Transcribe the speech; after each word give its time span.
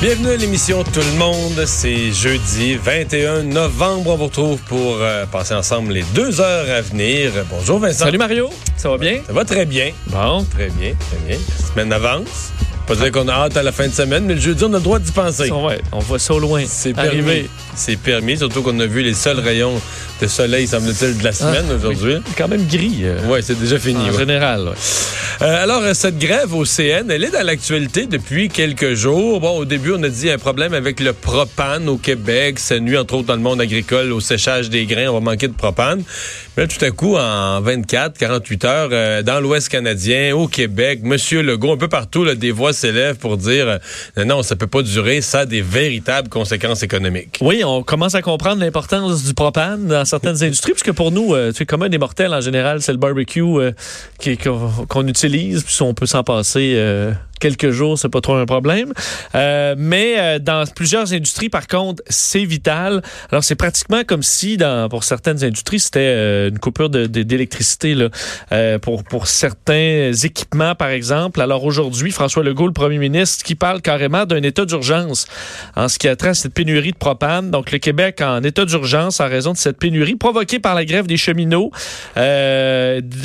Bienvenue 0.00 0.28
à 0.32 0.36
l'émission 0.36 0.84
Tout 0.84 1.00
le 1.00 1.18
monde. 1.18 1.64
C'est 1.66 2.12
jeudi 2.12 2.74
21 2.76 3.44
novembre. 3.44 4.10
On 4.12 4.16
vous 4.16 4.24
retrouve 4.24 4.60
pour 4.62 4.96
euh, 5.00 5.24
passer 5.26 5.54
ensemble 5.54 5.92
les 5.92 6.02
deux 6.14 6.40
heures 6.40 6.68
à 6.68 6.80
venir. 6.82 7.32
Bonjour 7.48 7.78
Vincent. 7.78 8.04
Salut 8.04 8.18
Mario, 8.18 8.50
ça 8.76 8.90
va 8.90 8.98
bien? 8.98 9.20
Ça 9.26 9.32
va 9.32 9.44
très 9.44 9.64
bien. 9.64 9.90
Bon. 10.08 10.44
Très 10.44 10.68
bien, 10.70 10.94
très 10.94 11.18
bien. 11.26 11.38
La 11.38 11.66
semaine 11.66 11.92
avance. 11.92 12.52
Pas 12.86 12.94
dire 12.96 13.12
qu'on 13.12 13.28
a 13.28 13.32
hâte 13.32 13.56
à 13.56 13.62
la 13.62 13.72
fin 13.72 13.88
de 13.88 13.92
semaine, 13.94 14.24
mais 14.26 14.34
le 14.34 14.40
jeudi, 14.40 14.62
on 14.64 14.72
a 14.74 14.76
le 14.76 14.82
droit 14.82 14.98
d'y 14.98 15.10
penser. 15.10 15.50
Ouais, 15.50 15.80
on 15.92 16.00
voit 16.00 16.18
ça 16.18 16.34
au 16.34 16.38
loin. 16.38 16.64
C'est 16.68 16.92
permis. 16.92 17.46
C'est 17.74 17.96
permis, 17.96 18.36
surtout 18.36 18.62
qu'on 18.62 18.78
a 18.78 18.86
vu 18.86 19.02
les 19.02 19.14
seuls 19.14 19.40
rayons 19.40 19.80
de 20.20 20.26
soleil, 20.26 20.66
semble-t-il, 20.66 21.18
de 21.18 21.24
la 21.24 21.32
semaine 21.32 21.64
Ah, 21.70 21.74
aujourd'hui. 21.74 22.16
oui. 22.16 22.22
quand 22.36 22.46
même 22.46 22.66
gris. 22.66 22.98
euh, 23.02 23.26
Ouais, 23.26 23.40
c'est 23.42 23.58
déjà 23.58 23.78
fini. 23.78 24.00
en 24.08 24.12
ouais. 24.12 24.18
général. 24.18 24.68
ouais. 24.68 24.74
Euh, 25.42 25.62
alors, 25.64 25.82
euh, 25.82 25.94
cette 25.94 26.18
grève 26.18 26.54
au 26.54 26.64
CN, 26.64 27.10
elle 27.10 27.24
est 27.24 27.30
dans 27.32 27.44
l'actualité 27.44 28.06
depuis 28.06 28.48
quelques 28.48 28.94
jours. 28.94 29.40
Bon, 29.40 29.56
au 29.58 29.64
début, 29.64 29.92
on 29.96 30.02
a 30.04 30.08
dit 30.08 30.30
un 30.30 30.38
problème 30.38 30.72
avec 30.74 31.00
le 31.00 31.12
propane 31.12 31.88
au 31.88 31.96
Québec. 31.96 32.60
Ça 32.60 32.78
nuit, 32.78 32.96
entre 32.96 33.14
autres, 33.14 33.26
dans 33.26 33.34
le 33.34 33.40
monde 33.40 33.60
agricole, 33.60 34.12
au 34.12 34.20
séchage 34.20 34.70
des 34.70 34.84
grains. 34.86 35.08
On 35.08 35.14
va 35.14 35.20
manquer 35.20 35.48
de 35.48 35.54
propane. 35.54 36.04
Mais 36.56 36.62
là, 36.64 36.68
tout 36.68 36.84
à 36.84 36.90
coup, 36.92 37.16
en 37.16 37.60
24, 37.60 38.16
48 38.16 38.64
heures, 38.66 38.88
euh, 38.92 39.22
dans 39.22 39.40
l'Ouest 39.40 39.68
canadien, 39.70 40.36
au 40.36 40.46
Québec, 40.46 41.00
Monsieur 41.02 41.42
Legault, 41.42 41.72
un 41.72 41.76
peu 41.78 41.88
partout, 41.88 42.22
là, 42.22 42.36
des 42.36 42.52
voix 42.52 42.72
s'élèvent 42.74 43.16
pour 43.16 43.36
dire 43.36 43.78
euh, 44.18 44.24
non, 44.24 44.42
ça 44.42 44.56
peut 44.56 44.66
pas 44.66 44.82
durer. 44.82 45.20
Ça 45.20 45.40
a 45.40 45.46
des 45.46 45.62
véritables 45.62 46.28
conséquences 46.28 46.82
économiques. 46.82 47.38
Oui, 47.40 47.62
on 47.64 47.82
commence 47.82 48.14
à 48.14 48.22
comprendre 48.22 48.60
l'importance 48.60 49.24
du 49.24 49.34
propane 49.34 49.86
dans 49.86 50.04
certaines 50.04 50.42
industries, 50.42 50.72
puisque 50.72 50.92
pour 50.92 51.12
nous, 51.12 51.34
euh, 51.34 51.50
tu 51.52 51.58
sais, 51.58 51.66
commun 51.66 51.88
des 51.88 51.98
mortels 51.98 52.32
en 52.34 52.40
général, 52.40 52.82
c'est 52.82 52.92
le 52.92 52.98
barbecue 52.98 53.42
euh, 53.42 53.72
qu'on 54.88 55.06
utilise, 55.06 55.62
puis 55.64 55.76
on 55.82 55.94
peut 55.94 56.06
s'en 56.06 56.22
passer 56.24 56.74
euh, 56.76 57.12
quelques 57.44 57.72
jours, 57.72 57.98
c'est 57.98 58.08
pas 58.08 58.22
trop 58.22 58.36
un 58.36 58.46
problème. 58.46 58.94
Euh, 59.34 59.74
mais 59.76 60.14
euh, 60.18 60.38
dans 60.38 60.64
plusieurs 60.74 61.12
industries, 61.12 61.50
par 61.50 61.66
contre, 61.66 62.02
c'est 62.08 62.46
vital. 62.46 63.02
Alors, 63.30 63.44
c'est 63.44 63.54
pratiquement 63.54 64.02
comme 64.02 64.22
si, 64.22 64.56
dans, 64.56 64.88
pour 64.88 65.04
certaines 65.04 65.44
industries, 65.44 65.80
c'était 65.80 66.00
euh, 66.00 66.48
une 66.48 66.58
coupure 66.58 66.88
de- 66.88 67.06
de- 67.06 67.22
d'électricité 67.22 67.94
euh, 68.52 68.78
pour, 68.78 69.04
pour 69.04 69.26
certains 69.26 70.12
équipements, 70.22 70.74
par 70.74 70.88
exemple. 70.88 71.42
Alors, 71.42 71.64
aujourd'hui, 71.64 72.12
François 72.12 72.42
Legault, 72.42 72.66
le 72.66 72.72
premier 72.72 72.96
ministre, 72.96 73.44
qui 73.44 73.54
parle 73.56 73.82
carrément 73.82 74.24
d'un 74.24 74.42
état 74.42 74.64
d'urgence 74.64 75.26
en 75.76 75.88
ce 75.88 75.98
qui 75.98 76.08
a 76.08 76.16
trait 76.16 76.30
à 76.30 76.34
cette 76.34 76.54
pénurie 76.54 76.92
de 76.92 76.96
propane. 76.96 77.50
Donc, 77.50 77.72
le 77.72 77.78
Québec 77.78 78.22
en 78.22 78.42
état 78.42 78.64
d'urgence 78.64 79.20
en 79.20 79.28
raison 79.28 79.52
de 79.52 79.58
cette 79.58 79.78
pénurie 79.78 80.14
provoquée 80.16 80.60
par 80.60 80.74
la 80.74 80.86
grève 80.86 81.06
des 81.06 81.18
cheminots. 81.18 81.70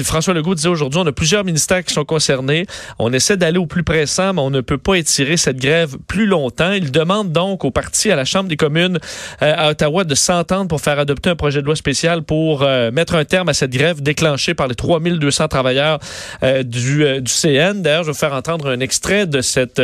François 0.03 0.33
Legault 0.33 0.55
disait 0.55 0.67
aujourd'hui, 0.67 0.99
on 1.01 1.07
a 1.07 1.11
plusieurs 1.13 1.45
ministères 1.45 1.83
qui 1.85 1.93
sont 1.93 2.05
concernés. 2.05 2.65
On 2.97 3.13
essaie 3.13 3.37
d'aller 3.37 3.59
au 3.59 3.65
plus 3.67 3.83
pressant, 3.83 4.08
on 4.17 4.49
ne 4.49 4.61
peut 4.61 4.77
pas 4.77 4.95
étirer 4.95 5.37
cette 5.37 5.57
grève 5.57 5.97
plus 6.07 6.25
longtemps. 6.25 6.71
Il 6.71 6.91
demande 6.91 7.31
donc 7.31 7.65
au 7.65 7.71
parti, 7.71 8.11
à 8.11 8.15
la 8.15 8.25
Chambre 8.25 8.49
des 8.49 8.57
communes 8.57 8.99
euh, 9.41 9.53
à 9.55 9.69
Ottawa 9.69 10.03
de 10.03 10.15
s'entendre 10.15 10.67
pour 10.67 10.81
faire 10.81 10.99
adopter 10.99 11.29
un 11.29 11.35
projet 11.35 11.61
de 11.61 11.65
loi 11.65 11.75
spécial 11.75 12.23
pour 12.23 12.63
euh, 12.63 12.91
mettre 12.91 13.15
un 13.15 13.25
terme 13.25 13.49
à 13.49 13.53
cette 13.53 13.71
grève 13.71 14.01
déclenchée 14.01 14.53
par 14.53 14.67
les 14.67 14.75
3200 14.75 15.47
travailleurs 15.47 15.99
euh, 16.43 16.63
du, 16.63 17.05
CN. 17.25 17.81
D'ailleurs, 17.81 18.03
je 18.03 18.11
vais 18.11 18.17
faire 18.17 18.33
entendre 18.33 18.69
un 18.69 18.79
extrait 18.79 19.27
de 19.27 19.41
cette 19.41 19.79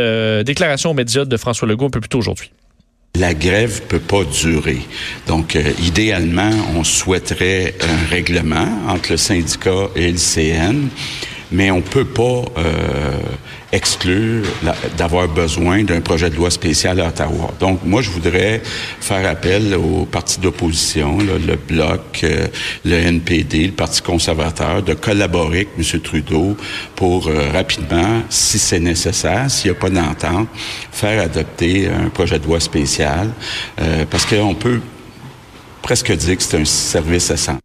déclaration 0.45 0.91
aux 0.91 0.95
de 0.95 1.37
François 1.37 1.67
Legault 1.67 1.87
un 1.87 1.89
peu 1.89 1.99
plus 1.99 2.09
tôt 2.09 2.17
aujourd'hui. 2.17 2.51
La 3.15 3.33
grève 3.33 3.81
peut 3.83 3.99
pas 3.99 4.23
durer. 4.23 4.79
Donc, 5.27 5.57
idéalement, 5.81 6.51
on 6.75 6.83
souhaiterait 6.83 7.75
un 7.81 8.09
règlement 8.09 8.67
entre 8.87 9.11
le 9.11 9.17
syndicat 9.17 9.89
et 9.95 10.11
le 10.11 10.17
CN, 10.17 10.89
mais 11.51 11.71
on 11.71 11.81
peut 11.81 12.05
pas 12.05 12.43
exclure 13.71 14.45
d'avoir 14.97 15.27
besoin 15.27 15.83
d'un 15.83 16.01
projet 16.01 16.29
de 16.29 16.35
loi 16.35 16.49
spécial 16.49 16.99
à 17.01 17.07
Ottawa. 17.07 17.51
Donc, 17.59 17.79
moi, 17.83 18.01
je 18.01 18.09
voudrais 18.09 18.61
faire 18.99 19.27
appel 19.29 19.75
aux 19.75 20.05
partis 20.05 20.39
d'opposition, 20.39 21.17
le 21.19 21.55
Bloc, 21.55 22.21
euh, 22.23 22.47
le 22.83 22.93
NPD, 22.95 23.67
le 23.67 23.71
Parti 23.71 24.01
conservateur, 24.01 24.83
de 24.83 24.93
collaborer 24.93 25.55
avec 25.55 25.69
M. 25.77 25.99
Trudeau 26.01 26.55
pour 26.95 27.27
euh, 27.27 27.51
rapidement, 27.51 28.21
si 28.29 28.59
c'est 28.59 28.79
nécessaire, 28.79 29.49
s'il 29.49 29.71
n'y 29.71 29.77
a 29.77 29.79
pas 29.79 29.89
d'entente, 29.89 30.47
faire 30.91 31.21
adopter 31.21 31.87
un 31.87 32.09
projet 32.09 32.39
de 32.39 32.45
loi 32.45 32.59
spécial, 32.59 33.29
euh, 33.79 34.05
parce 34.09 34.25
qu'on 34.25 34.53
peut 34.53 34.81
presque 35.81 36.11
dire 36.11 36.37
que 36.37 36.43
c'est 36.43 36.57
un 36.59 36.65
service 36.65 37.29
essentiel. 37.29 37.64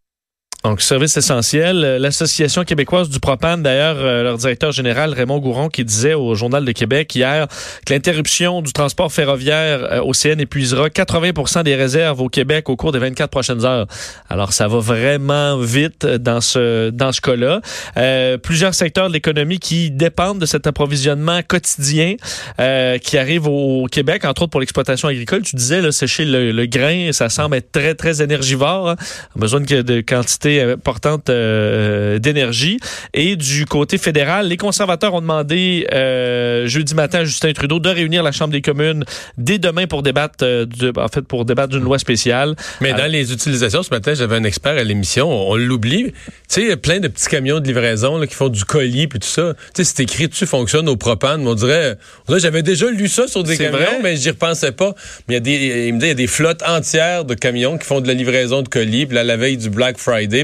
Donc, 0.63 0.83
service 0.83 1.17
essentiel. 1.17 1.97
L'Association 2.01 2.65
québécoise 2.65 3.09
du 3.09 3.19
propane, 3.19 3.63
d'ailleurs, 3.63 3.97
euh, 3.99 4.23
leur 4.23 4.37
directeur 4.37 4.73
général, 4.73 5.15
Raymond 5.15 5.39
Gouron, 5.39 5.69
qui 5.69 5.87
disait 5.87 6.13
au 6.13 6.35
Journal 6.35 6.67
de 6.67 6.73
Québec 6.73 7.15
hier 7.15 7.47
que 7.87 7.95
l'interruption 7.95 8.61
du 8.61 8.75
transport 8.75 9.11
ferroviaire 9.11 9.81
euh, 9.91 10.01
au 10.03 10.13
CN 10.13 10.39
épuisera 10.39 10.89
80% 10.89 11.63
des 11.63 11.77
réserves 11.77 12.21
au 12.21 12.29
Québec 12.29 12.69
au 12.69 12.77
cours 12.77 12.93
des 12.93 12.99
24 12.99 13.31
prochaines 13.31 13.65
heures. 13.65 13.87
Alors, 14.29 14.53
ça 14.53 14.69
va 14.69 14.81
vraiment 14.81 15.57
vite 15.57 16.05
dans 16.05 16.43
ce, 16.43 16.91
dans 16.91 17.13
ce 17.13 17.23
cas-là. 17.23 17.63
Euh, 17.97 18.37
plusieurs 18.37 18.75
secteurs 18.75 19.09
de 19.09 19.15
l'économie 19.15 19.61
qui 19.61 19.91
dépendent 19.91 20.41
de 20.41 20.47
cet 20.47 20.67
approvisionnement 20.67 21.41
quotidien 21.47 22.17
euh, 22.61 22.99
qui 22.99 23.17
arrive 23.17 23.47
au 23.47 23.87
Québec, 23.91 24.27
entre 24.27 24.43
autres 24.43 24.51
pour 24.51 24.61
l'exploitation 24.61 25.09
agricole. 25.09 25.41
Tu 25.41 25.57
disais, 25.57 25.81
là, 25.81 25.91
sécher 25.91 26.27
le, 26.27 26.53
le 26.53 26.67
grain, 26.67 27.13
ça 27.13 27.31
semble 27.31 27.57
être 27.57 27.73
très, 27.73 27.95
très 27.95 28.21
énergivore. 28.21 28.91
hein. 28.91 28.97
On 29.35 29.39
a 29.39 29.41
besoin 29.41 29.61
de, 29.61 29.81
de 29.81 30.01
quantité 30.03 30.50
importante 30.59 31.29
euh, 31.31 32.19
d'énergie. 32.19 32.79
Et 33.15 33.37
du 33.37 33.67
côté 33.67 33.99
fédéral, 33.99 34.49
les 34.49 34.57
conservateurs 34.57 35.15
ont 35.15 35.21
demandé 35.21 35.87
euh, 35.93 36.67
jeudi 36.67 36.95
matin 36.95 37.21
à 37.21 37.25
Justin 37.25 37.53
Trudeau 37.53 37.79
de 37.79 37.89
réunir 37.89 38.23
la 38.23 38.33
Chambre 38.33 38.53
des 38.53 38.63
communes 38.63 39.05
dès 39.39 39.59
demain 39.59 39.87
pour 39.87 40.03
débattre, 40.03 40.37
euh, 40.43 40.67
de- 40.67 40.93
en 40.99 41.09
fait, 41.09 41.23
pour 41.23 41.45
débattre 41.45 41.69
d'une 41.75 41.85
loi 41.85 41.99
spéciale. 41.99 42.55
Mais 42.81 42.89
Alors- 42.91 43.03
dans 43.03 43.13
les 43.13 43.33
utilisations, 43.33 43.83
ce 43.83 43.91
matin, 43.91 44.15
j'avais 44.15 44.37
un 44.37 44.45
expert 44.45 44.73
à 44.77 44.85
l'émission, 44.85 45.29
on, 45.31 45.53
on 45.53 45.57
l'oublie. 45.57 46.13
Tu 46.13 46.13
sais, 46.49 46.63
il 46.63 46.69
y 46.69 46.73
a 46.73 46.77
plein 46.77 47.01
de 47.01 47.09
petits 47.09 47.29
camions 47.29 47.61
de 47.61 47.67
livraison 47.67 48.19
là, 48.19 48.27
qui 48.27 48.35
font 48.35 48.49
du 48.49 48.65
colis 48.65 49.07
puis 49.07 49.19
tout 49.19 49.29
ça. 49.29 49.55
Tu 49.75 49.85
sais, 49.85 49.93
c'est 49.97 50.03
écrit 50.03 50.29
dessus 50.29 50.47
fonctionne 50.47 50.89
au 50.89 50.97
propane. 50.97 51.43
mais 51.43 51.49
On 51.51 51.55
dirait, 51.55 51.97
j'avais 52.39 52.63
déjà 52.63 52.91
lu 52.91 53.09
ça 53.09 53.27
sur 53.29 53.43
des 53.45 53.57
camions, 53.57 53.73
vrai? 53.79 53.99
mais 54.03 54.17
j'y 54.17 54.31
repensais 54.31 54.73
pas. 54.73 54.95
Mais 55.29 55.35
il 55.35 55.35
y 55.35 55.37
a 55.37 55.41
des, 55.41 55.87
il 55.89 55.95
me 55.95 55.99
dit, 56.01 56.07
il 56.07 56.09
y 56.09 56.13
a 56.13 56.15
des 56.15 56.27
flottes 56.27 56.63
entières 56.67 57.25
de 57.25 57.35
camions 57.35 57.79
qui 57.79 57.87
font 57.87 58.01
de 58.01 58.07
la 58.09 58.15
livraison 58.15 58.63
de 58.63 58.69
colis. 58.69 59.07
Puis 59.07 59.15
là, 59.15 59.25
la 59.25 59.37
veille 59.37 59.57
du 59.57 59.71
Black 59.71 59.99
Friday, 59.99 60.40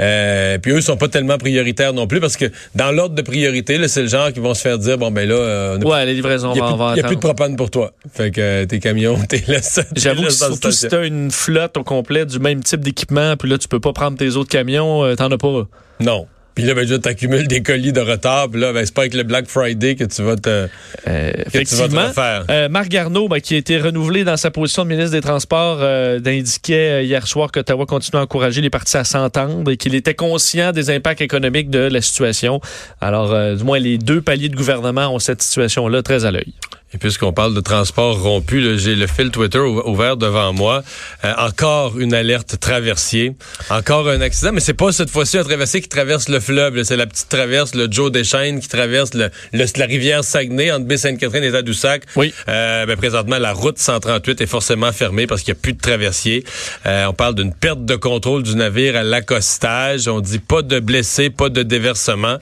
euh, 0.00 0.58
puis 0.58 0.72
eux 0.72 0.80
sont 0.80 0.96
pas 0.96 1.08
tellement 1.08 1.38
prioritaires 1.38 1.92
non 1.92 2.06
plus 2.06 2.20
parce 2.20 2.36
que 2.36 2.46
dans 2.74 2.90
l'ordre 2.90 3.14
de 3.14 3.22
priorité, 3.22 3.78
là, 3.78 3.88
c'est 3.88 4.02
le 4.02 4.08
genre 4.08 4.32
qui 4.32 4.40
vont 4.40 4.54
se 4.54 4.62
faire 4.62 4.78
dire, 4.78 4.98
bon 4.98 5.10
ben 5.10 5.28
là, 5.28 5.34
euh, 5.34 5.78
on 5.82 5.90
Ouais, 5.90 6.06
les 6.06 6.14
livraisons, 6.14 6.52
il 6.54 6.58
y 6.58 6.60
on 6.60 6.66
a, 6.66 6.76
va, 6.76 6.92
plus, 6.92 7.00
il 7.00 7.06
a 7.06 7.08
de 7.10 7.14
propane 7.16 7.56
pour 7.56 7.70
toi. 7.70 7.92
Fait 8.12 8.30
que 8.30 8.40
euh, 8.40 8.66
tes 8.66 8.78
camions, 8.78 9.18
t'es 9.28 9.42
laissé. 9.46 9.82
J'avoue 9.96 10.24
que 10.24 10.30
surtout 10.30 10.70
si 10.70 10.88
t'as 10.88 11.06
une 11.06 11.30
flotte 11.30 11.76
au 11.76 11.84
complet 11.84 12.26
du 12.26 12.38
même 12.38 12.62
type 12.62 12.80
d'équipement, 12.80 13.36
puis 13.36 13.48
là, 13.48 13.58
tu 13.58 13.68
peux 13.68 13.80
pas 13.80 13.92
prendre 13.92 14.16
tes 14.16 14.36
autres 14.36 14.50
camions, 14.50 15.14
t'en 15.16 15.30
as 15.30 15.38
pas. 15.38 15.66
Non. 16.00 16.26
Puis 16.54 16.64
là, 16.64 16.74
ben, 16.74 16.82
déjà, 16.82 16.98
t'accumules 16.98 17.48
des 17.48 17.62
colis 17.62 17.92
de 17.92 18.00
retard. 18.00 18.50
Puis 18.50 18.60
là, 18.60 18.72
ben, 18.72 18.84
c'est 18.84 18.94
pas 18.94 19.02
avec 19.02 19.14
le 19.14 19.22
Black 19.22 19.46
Friday 19.46 19.94
que 19.94 20.04
tu 20.04 20.22
vas 20.22 20.36
te, 20.36 20.68
Euh, 21.08 21.32
que 21.52 21.58
tu 21.58 21.74
vas 21.74 21.88
te 21.88 21.96
refaire. 21.96 22.44
Euh, 22.50 22.68
Marc 22.68 22.88
Garneau, 22.88 23.28
ben, 23.28 23.40
qui 23.40 23.54
a 23.54 23.58
été 23.58 23.78
renouvelé 23.78 24.24
dans 24.24 24.36
sa 24.36 24.50
position 24.50 24.84
de 24.84 24.90
ministre 24.90 25.12
des 25.12 25.20
Transports, 25.20 25.78
euh, 25.80 26.18
indiquait 26.24 26.90
euh, 26.90 27.02
hier 27.02 27.26
soir 27.26 27.50
qu'Ottawa 27.50 27.86
continue 27.86 28.18
à 28.18 28.22
encourager 28.22 28.60
les 28.60 28.70
partis 28.70 28.96
à 28.96 29.04
s'entendre 29.04 29.70
et 29.70 29.76
qu'il 29.76 29.94
était 29.94 30.14
conscient 30.14 30.72
des 30.72 30.90
impacts 30.90 31.20
économiques 31.20 31.70
de 31.70 31.78
la 31.78 32.00
situation. 32.00 32.60
Alors, 33.00 33.32
euh, 33.32 33.54
du 33.54 33.64
moins, 33.64 33.78
les 33.78 33.98
deux 33.98 34.20
paliers 34.20 34.48
de 34.48 34.56
gouvernement 34.56 35.14
ont 35.14 35.18
cette 35.18 35.42
situation-là 35.42 36.02
très 36.02 36.24
à 36.24 36.30
l'œil. 36.30 36.52
Et 36.94 36.98
puisqu'on 36.98 37.32
parle 37.32 37.54
de 37.54 37.60
transport 37.60 38.20
rompu, 38.20 38.76
j'ai 38.78 38.94
le 38.94 39.06
fil 39.06 39.30
Twitter 39.30 39.58
ou- 39.58 39.80
ouvert 39.88 40.18
devant 40.18 40.52
moi. 40.52 40.82
Euh, 41.24 41.32
encore 41.38 41.98
une 41.98 42.12
alerte 42.12 42.60
traversier. 42.60 43.32
Encore 43.70 44.10
un 44.10 44.20
accident, 44.20 44.52
mais 44.52 44.60
c'est 44.60 44.74
pas 44.74 44.92
cette 44.92 45.08
fois-ci 45.08 45.38
un 45.38 45.44
traversier 45.44 45.80
qui 45.80 45.88
traverse 45.88 46.28
le 46.28 46.38
fleuve. 46.38 46.82
C'est 46.82 46.98
la 46.98 47.06
petite 47.06 47.30
traverse, 47.30 47.74
le 47.74 47.88
Joe 47.90 48.12
Deschênes 48.12 48.60
qui 48.60 48.68
traverse 48.68 49.14
le, 49.14 49.30
le- 49.54 49.64
la 49.78 49.86
rivière 49.86 50.22
Saguenay 50.22 50.70
entre 50.70 50.84
Baie-Sainte-Catherine 50.84 51.44
et 51.44 51.52
Tadoussac. 51.52 52.02
Oui. 52.16 52.34
Euh, 52.48 52.84
ben, 52.84 52.96
présentement, 52.96 53.38
la 53.38 53.54
route 53.54 53.78
138 53.78 54.42
est 54.42 54.46
forcément 54.46 54.92
fermée 54.92 55.26
parce 55.26 55.40
qu'il 55.42 55.54
n'y 55.54 55.58
a 55.58 55.62
plus 55.62 55.72
de 55.72 55.80
traversier. 55.80 56.44
Euh, 56.84 57.06
on 57.06 57.14
parle 57.14 57.34
d'une 57.36 57.54
perte 57.54 57.86
de 57.86 57.96
contrôle 57.96 58.42
du 58.42 58.54
navire 58.54 58.96
à 58.96 59.02
l'accostage. 59.02 60.08
On 60.08 60.20
dit 60.20 60.40
pas 60.40 60.60
de 60.60 60.78
blessés, 60.78 61.30
pas 61.30 61.48
de 61.48 61.62
déversement. 61.62 62.36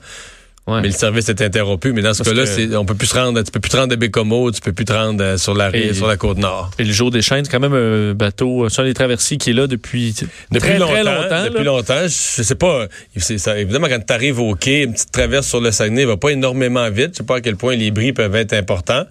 Ouais. 0.67 0.81
Mais 0.81 0.89
le 0.89 0.93
service 0.93 1.27
est 1.27 1.41
interrompu. 1.41 1.91
Mais 1.91 2.03
dans 2.03 2.13
ce 2.13 2.21
cas-là, 2.21 2.43
que- 2.45 2.75
on 2.75 2.85
peut 2.85 2.93
plus 2.93 3.07
se 3.07 3.15
rendre, 3.15 3.41
tu 3.41 3.51
peux 3.51 3.59
plus 3.59 3.71
te 3.71 3.77
rendre 3.77 3.93
à 3.93 3.95
Bécomo, 3.95 4.51
tu 4.51 4.61
peux 4.61 4.71
plus 4.73 4.85
te 4.85 4.93
rendre 4.93 5.23
euh, 5.23 5.37
sur 5.37 5.55
la, 5.55 5.75
Et- 5.75 5.93
sur 5.95 6.05
la 6.07 6.17
côte 6.17 6.37
nord. 6.37 6.69
Et 6.77 6.83
le 6.83 6.93
jour 6.93 7.09
des 7.09 7.23
chaînes, 7.23 7.43
c'est 7.45 7.51
quand 7.51 7.59
même 7.59 7.73
un 7.73 8.13
bateau, 8.13 8.69
sur 8.69 8.83
les 8.83 8.93
traversiers 8.93 9.37
qui 9.37 9.49
est 9.49 9.53
là 9.53 9.65
depuis, 9.65 10.13
Depuis 10.51 10.59
très, 10.61 10.77
longtemps, 10.79 10.91
très 10.93 11.03
longtemps. 11.03 11.43
depuis 11.45 11.57
là. 11.57 11.63
longtemps, 11.63 12.03
je 12.03 12.43
sais 12.43 12.55
pas. 12.55 12.85
ça, 13.17 13.57
évidemment, 13.59 13.87
quand 13.87 14.05
tu 14.05 14.13
arrives 14.13 14.39
au 14.39 14.53
quai, 14.55 14.83
une 14.83 14.93
petite 14.93 15.11
traverse 15.11 15.47
sur 15.47 15.61
le 15.61 15.71
Saguenay 15.71 16.05
va 16.05 16.17
pas 16.17 16.29
énormément 16.29 16.89
vite. 16.91 17.09
Je 17.13 17.17
sais 17.17 17.23
pas 17.23 17.37
à 17.37 17.41
quel 17.41 17.55
point 17.55 17.75
les 17.75 17.89
bris 17.89 18.13
peuvent 18.13 18.35
être 18.35 18.53
importants, 18.53 19.05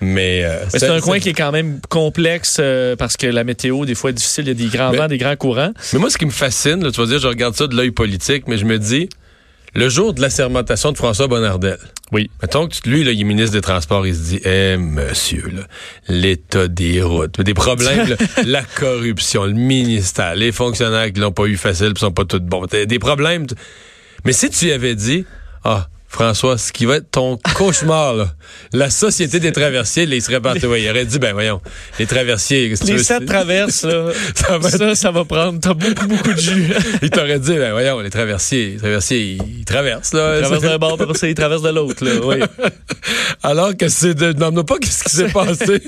mais 0.00 0.44
euh, 0.44 0.56
Mais 0.72 0.78
c'est 0.78 0.88
un 0.88 1.00
coin 1.00 1.18
qui 1.18 1.30
est 1.30 1.34
quand 1.34 1.52
même 1.52 1.80
complexe 1.88 2.58
euh, 2.60 2.94
parce 2.96 3.16
que 3.16 3.26
la 3.26 3.44
météo, 3.44 3.84
des 3.84 3.94
fois, 3.96 4.10
est 4.10 4.14
difficile. 4.14 4.44
Il 4.44 4.48
y 4.48 4.50
a 4.50 4.54
des 4.70 4.76
grands 4.76 4.92
Mais- 4.92 4.98
vents, 4.98 5.08
des 5.08 5.18
grands 5.18 5.36
courants. 5.36 5.72
Mais 5.92 5.98
moi, 5.98 6.10
ce 6.10 6.18
qui 6.18 6.26
me 6.26 6.30
fascine, 6.30 6.82
là, 6.84 6.90
tu 6.92 7.00
vas 7.00 7.06
dire, 7.06 7.18
je 7.18 7.26
regarde 7.28 7.54
ça 7.56 7.66
de 7.66 7.74
l'œil 7.74 7.90
politique, 7.90 8.44
mais 8.46 8.56
je 8.56 8.64
me 8.64 8.78
dis, 8.78 9.08
le 9.74 9.88
jour 9.88 10.12
de 10.12 10.20
la 10.20 10.28
sermentation 10.30 10.92
de 10.92 10.96
François 10.98 11.28
Bonnardel, 11.28 11.78
Oui. 12.12 12.30
mettons 12.42 12.68
que 12.68 12.74
tu- 12.74 12.88
lui, 12.90 13.04
là, 13.04 13.12
il 13.12 13.20
est 13.20 13.24
ministre 13.24 13.52
des 13.52 13.60
Transports, 13.62 14.06
il 14.06 14.14
se 14.14 14.20
dit, 14.20 14.40
eh, 14.44 14.76
monsieur, 14.76 15.50
là, 15.54 15.62
l'état 16.08 16.68
des 16.68 17.00
routes, 17.02 17.40
des 17.40 17.54
problèmes, 17.54 18.08
là, 18.08 18.16
la 18.46 18.62
corruption, 18.62 19.44
le 19.44 19.52
ministère, 19.54 20.34
les 20.34 20.52
fonctionnaires 20.52 21.10
qui 21.12 21.20
l'ont 21.20 21.32
pas 21.32 21.44
eu 21.46 21.56
facile, 21.56 21.94
qui 21.94 22.00
sont 22.00 22.12
pas 22.12 22.24
tous 22.26 22.40
bons, 22.40 22.66
T'as 22.66 22.84
des 22.84 22.98
problèmes. 22.98 23.46
Mais 24.24 24.32
si 24.32 24.50
tu 24.50 24.66
y 24.66 24.72
avais 24.72 24.94
dit, 24.94 25.24
ah, 25.64 25.88
François, 26.12 26.58
ce 26.58 26.72
qui 26.72 26.84
va 26.84 26.96
être 26.96 27.10
ton 27.10 27.38
cauchemar, 27.56 28.12
là, 28.14 28.26
la 28.74 28.90
Société 28.90 29.40
des 29.40 29.50
traversiers, 29.50 30.04
là, 30.04 30.14
il 30.14 30.20
serait 30.22 30.40
parti. 30.40 30.66
Ouais, 30.66 30.82
il 30.82 30.90
aurait 30.90 31.06
dit, 31.06 31.18
ben 31.18 31.32
voyons, 31.32 31.62
les 31.98 32.06
traversiers, 32.06 32.74
Les 32.86 32.98
sept 32.98 33.24
traverses, 33.24 33.84
là, 33.84 34.08
Ça 34.34 34.58
va 34.58 34.70
ça, 34.70 34.94
ça 34.94 35.10
va 35.10 35.24
prendre. 35.24 35.58
T'as 35.58 35.72
beaucoup, 35.72 36.06
beaucoup 36.06 36.32
de 36.34 36.38
jus. 36.38 36.70
il 37.02 37.08
t'aurait 37.08 37.38
dit, 37.38 37.54
ben 37.54 37.72
voyons, 37.72 37.98
les 38.00 38.10
traversiers, 38.10 38.72
les 38.72 38.76
traversiers, 38.76 39.38
ils, 39.58 39.64
traversent, 39.64 40.12
là. 40.12 40.36
Ils 40.36 40.42
traversent 40.42 40.62
d'un 40.62 40.78
bord, 40.78 40.98
après 41.00 41.14
ça, 41.18 41.28
ils 41.28 41.34
traversent 41.34 41.62
de 41.62 41.70
l'autre. 41.70 42.04
là, 42.04 42.12
Oui. 42.22 42.36
Alors 43.42 43.76
que 43.76 43.88
c'est 43.88 44.14
de. 44.14 44.32
Demande 44.32 44.66
pas 44.66 44.78
qu'est-ce 44.78 45.04
qui 45.04 45.10
s'est 45.16 45.28
passé, 45.32 45.82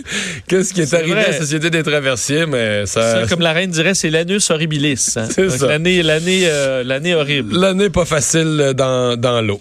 qu'est-ce 0.48 0.72
qui 0.72 0.80
est, 0.80 0.94
arrivé 0.94 1.12
vrai. 1.12 1.24
à 1.26 1.30
la 1.30 1.38
Société 1.38 1.70
des 1.70 1.82
traversiers, 1.82 2.46
mais 2.46 2.86
ça. 2.86 3.20
Ça, 3.22 3.26
comme 3.28 3.40
la 3.40 3.52
reine 3.52 3.70
dirait, 3.70 3.94
c'est 3.94 4.10
l'anus 4.10 4.50
horribilis. 4.50 5.14
hein. 5.16 5.28
C'est 5.30 5.50
ça. 5.50 5.66
L'année, 5.68 6.02
l'année, 6.02 6.42
euh, 6.44 6.82
l'année 6.84 7.14
horrible. 7.14 7.56
L'année 7.56 7.90
pas 7.90 8.04
facile 8.04 8.72
dans, 8.76 9.18
dans 9.18 9.40
l'eau. 9.40 9.60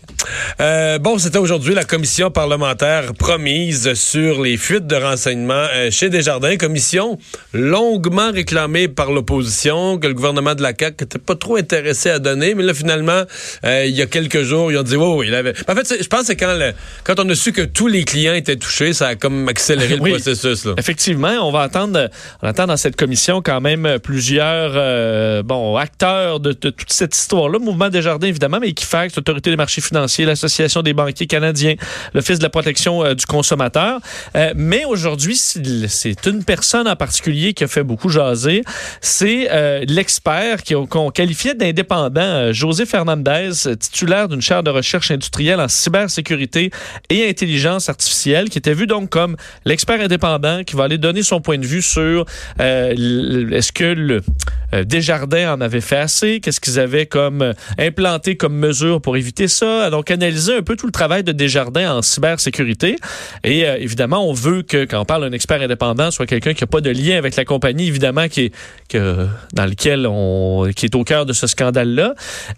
Euh, 0.61 0.99
bon, 0.99 1.17
c'était 1.17 1.39
aujourd'hui 1.39 1.73
la 1.73 1.83
commission 1.83 2.29
parlementaire 2.29 3.13
promise 3.13 3.93
sur 3.95 4.41
les 4.41 4.57
fuites 4.57 4.85
de 4.87 4.95
renseignements 4.95 5.53
euh, 5.73 5.89
chez 5.91 6.09
Desjardins. 6.09 6.57
Commission 6.57 7.17
longuement 7.53 8.31
réclamée 8.31 8.87
par 8.87 9.11
l'opposition, 9.11 9.97
que 9.97 10.07
le 10.07 10.13
gouvernement 10.13 10.53
de 10.55 10.61
la 10.61 10.73
CAQ 10.77 11.03
n'était 11.03 11.19
pas 11.19 11.35
trop 11.35 11.55
intéressé 11.55 12.09
à 12.09 12.19
donner. 12.19 12.53
Mais 12.55 12.63
là, 12.63 12.73
finalement, 12.73 13.23
euh, 13.65 13.85
il 13.85 13.95
y 13.95 14.01
a 14.01 14.05
quelques 14.05 14.43
jours, 14.43 14.71
ils 14.71 14.77
ont 14.77 14.83
dit, 14.83 14.95
oui, 14.95 15.07
oui, 15.17 15.27
il 15.29 15.35
avait... 15.35 15.53
En 15.67 15.75
fait, 15.75 16.01
je 16.01 16.07
pense 16.07 16.27
que 16.27 16.33
quand, 16.33 16.53
le- 16.53 16.73
quand 17.03 17.19
on 17.19 17.27
a 17.29 17.35
su 17.35 17.51
que 17.51 17.61
tous 17.63 17.87
les 17.87 18.03
clients 18.03 18.33
étaient 18.35 18.55
touchés, 18.55 18.93
ça 18.93 19.07
a 19.09 19.15
comme 19.15 19.47
accéléré 19.49 19.95
le 20.01 20.09
processus. 20.11 20.65
Là. 20.65 20.73
Effectivement, 20.77 21.33
on 21.41 21.51
va 21.51 21.63
entendre, 21.65 22.09
on 22.41 22.47
entend 22.49 22.67
dans 22.67 22.77
cette 22.77 22.95
commission 22.95 23.41
quand 23.41 23.59
même 23.61 23.97
plusieurs 24.03 24.71
euh, 24.75 25.41
bon 25.43 25.75
acteurs 25.77 26.39
de, 26.39 26.51
de 26.51 26.69
toute 26.69 26.91
cette 26.91 27.15
histoire-là. 27.15 27.57
Mouvement 27.59 27.89
Desjardins, 27.89 28.27
évidemment, 28.27 28.59
mais 28.61 28.69
Equifax, 28.69 29.15
l'Autorité 29.15 29.49
des 29.49 29.55
marchés 29.57 29.81
financiers, 29.81 30.25
l'Association 30.43 30.81
des 30.81 30.93
banquiers 30.93 31.27
canadiens, 31.27 31.75
l'Office 32.13 32.37
de 32.37 32.43
la 32.43 32.49
protection 32.49 33.03
euh, 33.03 33.15
du 33.15 33.25
consommateur. 33.25 33.99
Euh, 34.35 34.53
mais 34.55 34.85
aujourd'hui, 34.85 35.35
c'est 35.35 36.25
une 36.25 36.43
personne 36.43 36.87
en 36.87 36.95
particulier 36.95 37.53
qui 37.53 37.63
a 37.63 37.67
fait 37.67 37.83
beaucoup 37.83 38.09
jaser. 38.09 38.63
C'est 39.01 39.47
euh, 39.51 39.83
l'expert 39.87 40.63
qu'on 40.89 41.09
qualifiait 41.11 41.55
d'indépendant, 41.55 42.21
euh, 42.21 42.53
José 42.53 42.85
Fernandez, 42.85 43.51
titulaire 43.79 44.27
d'une 44.27 44.41
chaire 44.41 44.63
de 44.63 44.69
recherche 44.69 45.11
industrielle 45.11 45.59
en 45.59 45.67
cybersécurité 45.67 46.71
et 47.09 47.29
intelligence 47.29 47.89
artificielle, 47.89 48.49
qui 48.49 48.57
était 48.57 48.73
vu 48.73 48.87
donc 48.87 49.09
comme 49.09 49.37
l'expert 49.65 49.99
indépendant 50.01 50.63
qui 50.63 50.75
va 50.75 50.85
aller 50.85 50.97
donner 50.97 51.23
son 51.23 51.41
point 51.41 51.57
de 51.57 51.65
vue 51.65 51.81
sur 51.81 52.25
euh, 52.59 53.49
est-ce 53.51 53.71
que 53.71 53.83
le 53.83 54.21
euh, 54.73 54.83
Desjardins 54.83 55.53
en 55.53 55.61
avait 55.61 55.81
fait 55.81 55.97
assez, 55.97 56.39
qu'est-ce 56.39 56.59
qu'ils 56.59 56.79
avaient 56.79 57.05
comme 57.05 57.53
implanté 57.77 58.35
comme 58.35 58.55
mesure 58.55 59.01
pour 59.01 59.17
éviter 59.17 59.47
ça, 59.47 59.89
donc 59.89 60.09
analyser 60.23 60.55
un 60.55 60.61
peu 60.63 60.75
tout 60.75 60.85
le 60.85 60.91
travail 60.91 61.23
de 61.23 61.31
Desjardins 61.31 61.97
en 61.97 62.01
cybersécurité. 62.01 62.95
Et 63.43 63.65
euh, 63.67 63.77
évidemment, 63.79 64.27
on 64.27 64.33
veut 64.33 64.61
que 64.61 64.85
quand 64.85 64.99
on 65.01 65.05
parle 65.05 65.23
d'un 65.29 65.31
expert 65.33 65.61
indépendant, 65.61 66.11
soit 66.11 66.25
quelqu'un 66.25 66.53
qui 66.53 66.63
n'a 66.63 66.67
pas 66.67 66.81
de 66.81 66.89
lien 66.89 67.17
avec 67.17 67.35
la 67.35 67.45
compagnie, 67.45 67.87
évidemment, 67.87 68.27
qui 68.27 68.45
est 68.45 68.51
que, 68.89 69.27
dans 69.53 69.65
lequel 69.65 70.07
on 70.07 70.69
qui 70.75 70.85
est 70.85 70.95
au 70.95 71.03
cœur 71.03 71.25
de 71.25 71.33
ce 71.33 71.47
scandale-là. 71.47 72.15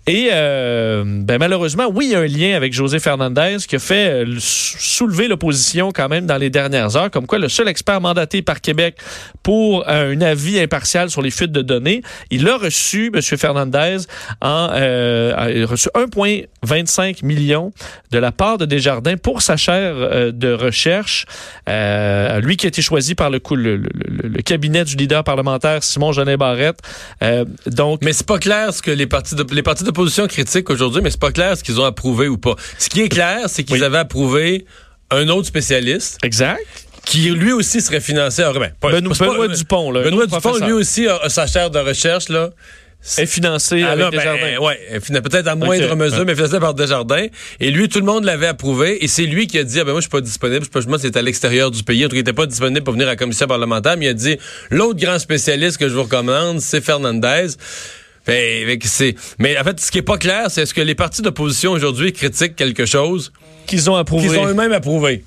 Et 0.07 0.29
euh, 0.31 1.03
ben, 1.05 1.37
malheureusement, 1.39 1.85
oui, 1.93 2.05
il 2.07 2.11
y 2.11 2.15
a 2.15 2.19
un 2.19 2.27
lien 2.27 2.55
avec 2.55 2.73
José 2.73 2.99
Fernandez 2.99 3.57
qui 3.67 3.75
a 3.75 3.79
fait 3.79 4.09
euh, 4.09 4.25
le- 4.25 4.37
soulever 4.39 5.27
l'opposition 5.27 5.91
quand 5.91 6.09
même 6.09 6.25
dans 6.25 6.37
les 6.37 6.49
dernières 6.49 6.95
heures, 6.95 7.09
comme 7.11 7.25
quoi 7.27 7.39
le 7.39 7.49
seul 7.49 7.67
expert 7.67 8.01
mandaté 8.01 8.41
par 8.41 8.61
Québec 8.61 8.97
pour 9.43 9.87
euh, 9.89 10.13
un 10.15 10.21
avis 10.21 10.59
impartial 10.59 11.09
sur 11.09 11.21
les 11.21 11.31
fuites 11.31 11.51
de 11.51 11.61
données, 11.61 12.01
il 12.31 12.47
a 12.47 12.57
reçu, 12.57 13.11
M. 13.13 13.21
Fernandez, 13.21 13.97
en, 14.41 14.69
euh, 14.73 15.33
a 15.35 15.65
reçu 15.67 15.89
1,25 15.95 17.25
million 17.25 17.54
de 18.11 18.19
la 18.19 18.31
part 18.31 18.57
de 18.57 18.65
Desjardins 18.65 19.17
pour 19.17 19.41
sa 19.41 19.57
chaire 19.57 19.93
euh, 19.95 20.31
de 20.31 20.51
recherche. 20.53 21.25
Euh, 21.69 22.39
lui 22.39 22.57
qui 22.57 22.65
a 22.65 22.69
été 22.69 22.81
choisi 22.81 23.15
par 23.15 23.29
le, 23.29 23.39
coup, 23.39 23.55
le, 23.55 23.77
le- 23.77 23.89
le- 24.03 24.29
le 24.29 24.41
cabinet 24.41 24.83
du 24.85 24.95
leader 24.95 25.23
parlementaire 25.23 25.83
Simon 25.83 26.11
Jeannet 26.11 26.37
Barrette. 26.37 26.79
Euh, 27.23 27.45
donc, 27.67 27.99
Mais 28.03 28.13
c'est 28.13 28.25
pas 28.27 28.39
clair 28.39 28.73
ce 28.73 28.81
que 28.81 28.91
les 28.91 29.07
partis 29.07 29.35
de- 29.35 29.45
les 29.53 29.63
partis 29.63 29.83
d'opposition 29.83 30.27
critiquent 30.27 30.69
aujourd'hui, 30.69 31.01
mais 31.03 31.09
c'est 31.11 31.19
pas 31.19 31.31
clair 31.31 31.57
ce 31.57 31.63
qu'ils 31.63 31.79
ont 31.79 31.85
approuvé 31.85 32.27
ou 32.27 32.37
pas. 32.37 32.55
Ce 32.77 32.89
qui 32.89 33.01
est 33.01 33.09
clair, 33.09 33.39
c'est 33.47 33.63
qu'ils 33.63 33.77
Oui. 33.77 33.83
avaient 33.83 33.97
approuvé 33.99 34.65
un 35.11 35.27
autre 35.29 35.47
spécialiste 35.47 36.17
exact. 36.23 36.61
qui 37.05 37.29
lui 37.29 37.51
aussi 37.53 37.81
serait 37.81 37.99
financé. 38.01 38.41
Alors, 38.41 38.59
ben, 38.59 38.71
pas- 38.79 38.91
Benoît, 38.91 39.13
pas- 39.15 39.27
Benoît 39.27 39.47
Dupont, 39.47 39.91
là, 39.91 39.99
un 39.99 40.03
Benoît 40.03 40.23
autre 40.23 40.27
Dupont, 40.35 40.39
professeur. 40.49 40.67
lui 40.67 40.73
aussi 40.73 41.07
a, 41.07 41.17
a 41.17 41.29
sa 41.29 41.45
chaire 41.47 41.69
de 41.69 41.79
recherche 41.79 42.29
là. 42.29 42.49
Est 43.17 43.25
financé 43.25 43.81
Ah, 43.83 43.91
avec 43.91 43.99
là, 44.05 44.11
ben, 44.11 44.17
Desjardins. 44.17 44.57
ouais, 44.65 44.79
elle 44.91 45.01
finit 45.01 45.21
peut-être 45.21 45.47
à 45.47 45.55
moindre 45.55 45.91
Ok. 45.91 45.97
mesure, 45.97 46.25
mais 46.25 46.35
financé 46.35 46.59
par 46.59 46.73
Desjardins. 46.73 47.27
Et 47.59 47.71
lui, 47.71 47.87
tout 47.89 47.99
le 47.99 48.05
monde 48.05 48.23
l'avait 48.25 48.47
approuvé. 48.47 49.03
Et 49.03 49.07
c'est 49.07 49.25
lui 49.25 49.47
qui 49.47 49.59
a 49.59 49.63
dit, 49.63 49.79
ah 49.79 49.83
ben 49.83 49.91
moi, 49.91 49.99
je 50.01 50.05
suis 50.05 50.09
pas 50.09 50.21
disponible. 50.21 50.65
Je 50.65 50.79
demande 50.81 50.99
si 50.99 51.05
c'est 51.07 51.17
à 51.17 51.21
l'extérieur 51.21 51.71
du 51.71 51.83
pays. 51.83 52.03
En 52.05 52.07
tout 52.07 52.11
cas, 52.13 52.17
il 52.17 52.21
était 52.21 52.33
pas 52.33 52.45
disponible 52.47 52.83
pour 52.83 52.93
venir 52.93 53.07
à 53.07 53.11
la 53.11 53.15
commission 53.15 53.47
parlementaire. 53.47 53.95
Mais 53.97 54.05
il 54.05 54.09
a 54.09 54.13
dit, 54.13 54.37
l'autre 54.71 54.99
grand 54.99 55.19
spécialiste 55.19 55.77
que 55.77 55.87
je 55.87 55.93
vous 55.93 56.03
recommande, 56.03 56.59
c'est 56.61 56.81
Fernandez. 56.81 57.47
Que 58.25 58.77
c'est- 58.85 59.15
mais 59.37 59.55
en 59.59 59.63
fait, 59.63 59.79
ce 59.79 59.91
qui 59.91 59.99
est 59.99 60.01
pas 60.01 60.17
clair, 60.17 60.45
c'est 60.49 60.63
est-ce 60.63 60.73
que 60.73 60.81
les 60.81 60.95
partis 60.95 61.21
d'opposition 61.21 61.71
aujourd'hui 61.73 62.11
critiquent 62.11 62.55
quelque 62.55 62.87
chose 62.87 63.31
Qu'ils 63.67 63.87
ont 63.89 63.95
approuvé. 63.95 64.29
qu'ils 64.29 64.39
ont 64.39 64.47
eux-mêmes 64.47 64.71
approuvé? 64.73 65.23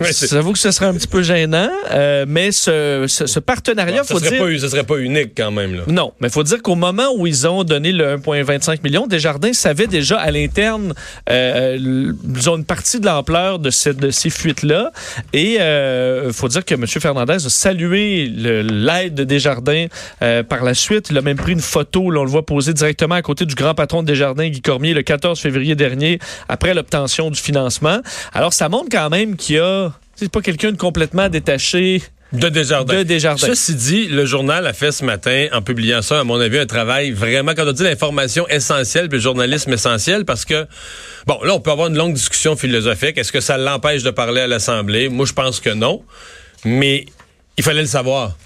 J'avoue 0.00 0.52
que 0.52 0.58
ce 0.58 0.70
serait 0.70 0.86
un 0.86 0.94
petit 0.94 1.06
peu 1.06 1.22
gênant, 1.22 1.68
euh, 1.92 2.24
mais 2.26 2.50
ce, 2.50 3.04
ce, 3.08 3.26
ce 3.26 3.38
partenariat, 3.38 4.02
faut 4.04 4.18
serait 4.18 4.30
dire... 4.30 4.44
pas, 4.44 4.58
ça 4.58 4.68
serait 4.68 4.84
pas 4.84 4.96
unique 4.96 5.32
quand 5.36 5.50
même. 5.52 5.74
Là. 5.76 5.82
Non, 5.86 6.12
mais 6.20 6.28
il 6.28 6.32
faut 6.32 6.42
dire 6.42 6.60
qu'au 6.62 6.74
moment 6.74 7.08
où 7.16 7.26
ils 7.26 7.46
ont 7.46 7.62
donné 7.62 7.92
le 7.92 8.16
1,25 8.16 8.82
million, 8.82 9.06
Desjardins 9.06 9.52
savait 9.52 9.86
déjà 9.86 10.18
à 10.18 10.30
l'interne, 10.30 10.94
euh, 11.30 11.74
l- 11.74 12.14
ils 12.34 12.50
ont 12.50 12.56
une 12.56 12.64
partie 12.64 12.98
de 13.00 13.06
l'ampleur 13.06 13.58
de, 13.58 13.70
cette- 13.70 13.98
de 13.98 14.10
ces 14.10 14.30
fuites-là. 14.30 14.90
Et 15.32 15.56
il 15.58 16.32
faut 16.32 16.48
dire 16.48 16.64
que 16.64 16.74
M. 16.74 16.86
Fernandez 16.86 17.34
a 17.46 17.48
salué 17.50 18.26
l'aide 18.34 19.14
de 19.14 19.24
Desjardins 19.24 19.86
euh, 20.22 20.42
par 20.42 20.64
la 20.64 20.74
suite. 20.74 21.08
Il 21.10 21.18
a 21.18 21.22
même 21.22 21.36
pris 21.36 21.52
une 21.52 21.60
photo, 21.60 22.10
là, 22.10 22.20
on 22.20 22.24
le 22.24 22.30
voit 22.30 22.44
posé 22.46 22.72
directement 22.72 23.14
à 23.14 23.22
côté 23.22 23.44
du 23.44 23.54
grand 23.54 23.74
patron 23.74 24.02
de 24.02 24.08
Desjardins, 24.08 24.48
Guy 24.48 24.62
Cormier, 24.62 24.94
le 24.94 25.02
14 25.02 25.38
février 25.38 25.74
dernier, 25.74 26.18
après 26.48 26.74
l'obtention 26.74 27.30
du 27.30 27.38
financement. 27.40 28.00
Alors, 28.32 28.52
ça 28.52 28.68
montre 28.68 28.88
quand 28.90 29.10
même 29.10 29.36
qu'il 29.36 29.56
y 29.56 29.58
a... 29.58 29.91
C'est 30.16 30.30
pas 30.30 30.40
quelqu'un 30.40 30.72
de 30.72 30.76
complètement 30.76 31.28
détaché 31.28 32.02
De 32.32 32.48
Desjardins. 32.48 32.98
de 32.98 33.02
Desjardins. 33.02 33.46
Ceci 33.46 33.74
dit, 33.74 34.08
le 34.08 34.24
journal 34.24 34.66
a 34.66 34.72
fait 34.72 34.92
ce 34.92 35.04
matin, 35.04 35.48
en 35.52 35.62
publiant 35.62 36.00
ça, 36.02 36.20
à 36.20 36.24
mon 36.24 36.38
avis, 36.40 36.58
un 36.58 36.66
travail 36.66 37.10
vraiment, 37.10 37.52
quand 37.54 37.66
on 37.66 37.72
dit 37.72 37.82
l'information 37.82 38.46
essentielle, 38.48 39.08
puis 39.08 39.18
le 39.18 39.22
journalisme 39.22 39.72
essentiel, 39.72 40.24
parce 40.24 40.44
que, 40.44 40.66
bon, 41.26 41.38
là, 41.42 41.54
on 41.54 41.60
peut 41.60 41.70
avoir 41.70 41.88
une 41.88 41.96
longue 41.96 42.14
discussion 42.14 42.56
philosophique. 42.56 43.18
Est-ce 43.18 43.32
que 43.32 43.40
ça 43.40 43.58
l'empêche 43.58 44.02
de 44.02 44.10
parler 44.10 44.42
à 44.42 44.46
l'Assemblée? 44.46 45.08
Moi, 45.08 45.26
je 45.26 45.32
pense 45.32 45.60
que 45.60 45.70
non. 45.70 46.02
Mais 46.64 47.06
il 47.56 47.64
fallait 47.64 47.82
le 47.82 47.86
savoir. 47.88 48.36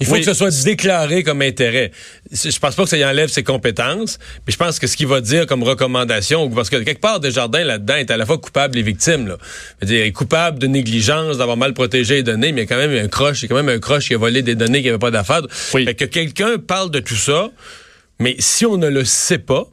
Il 0.00 0.06
faut 0.06 0.14
Oui. 0.14 0.20
que 0.20 0.26
ce 0.26 0.34
soit 0.34 0.64
déclaré 0.64 1.22
comme 1.22 1.42
intérêt. 1.42 1.90
Je 2.32 2.58
pense 2.58 2.74
pas 2.74 2.82
que 2.84 2.88
ça 2.88 2.96
y 2.96 3.04
enlève 3.04 3.28
ses 3.28 3.42
compétences, 3.44 4.18
mais 4.46 4.52
je 4.52 4.56
pense 4.56 4.78
que 4.78 4.86
ce 4.86 4.96
qu'il 4.96 5.06
va 5.06 5.20
dire 5.20 5.46
comme 5.46 5.62
recommandation, 5.62 6.50
parce 6.50 6.68
que 6.70 6.76
quelque 6.76 7.00
part, 7.00 7.20
Desjardins 7.20 7.64
là-dedans 7.64 7.96
est 7.96 8.10
à 8.10 8.16
la 8.16 8.26
fois 8.26 8.38
coupable 8.38 8.76
et 8.78 8.82
victime. 8.82 9.28
Là. 9.28 9.36
Je 9.80 9.86
veux 9.86 9.92
dire, 9.92 10.04
il 10.04 10.08
est 10.08 10.12
coupable 10.12 10.58
de 10.58 10.66
négligence, 10.66 11.38
d'avoir 11.38 11.56
mal 11.56 11.74
protégé 11.74 12.16
les 12.16 12.22
données, 12.22 12.52
mais 12.52 12.62
il 12.62 12.64
y 12.70 12.72
a 12.72 12.74
quand 12.76 12.88
même 12.88 13.04
un 13.04 13.08
croche, 13.08 13.42
il 13.42 13.44
y 13.44 13.46
a 13.46 13.48
quand 13.48 13.62
même 13.62 13.68
un 13.68 13.78
croche 13.78 14.08
qui 14.08 14.14
a 14.14 14.18
volé 14.18 14.42
des 14.42 14.54
données 14.54 14.80
qui 14.82 14.86
n'avaient 14.88 14.98
pas 14.98 15.10
d'affaires. 15.12 15.42
Oui. 15.74 15.84
Fait 15.84 15.94
que 15.94 16.04
quelqu'un 16.06 16.58
parle 16.58 16.90
de 16.90 17.00
tout 17.00 17.16
ça, 17.16 17.50
mais 18.18 18.36
si 18.38 18.66
on 18.66 18.76
ne 18.76 18.88
le 18.88 19.04
sait 19.04 19.38
pas, 19.38 19.68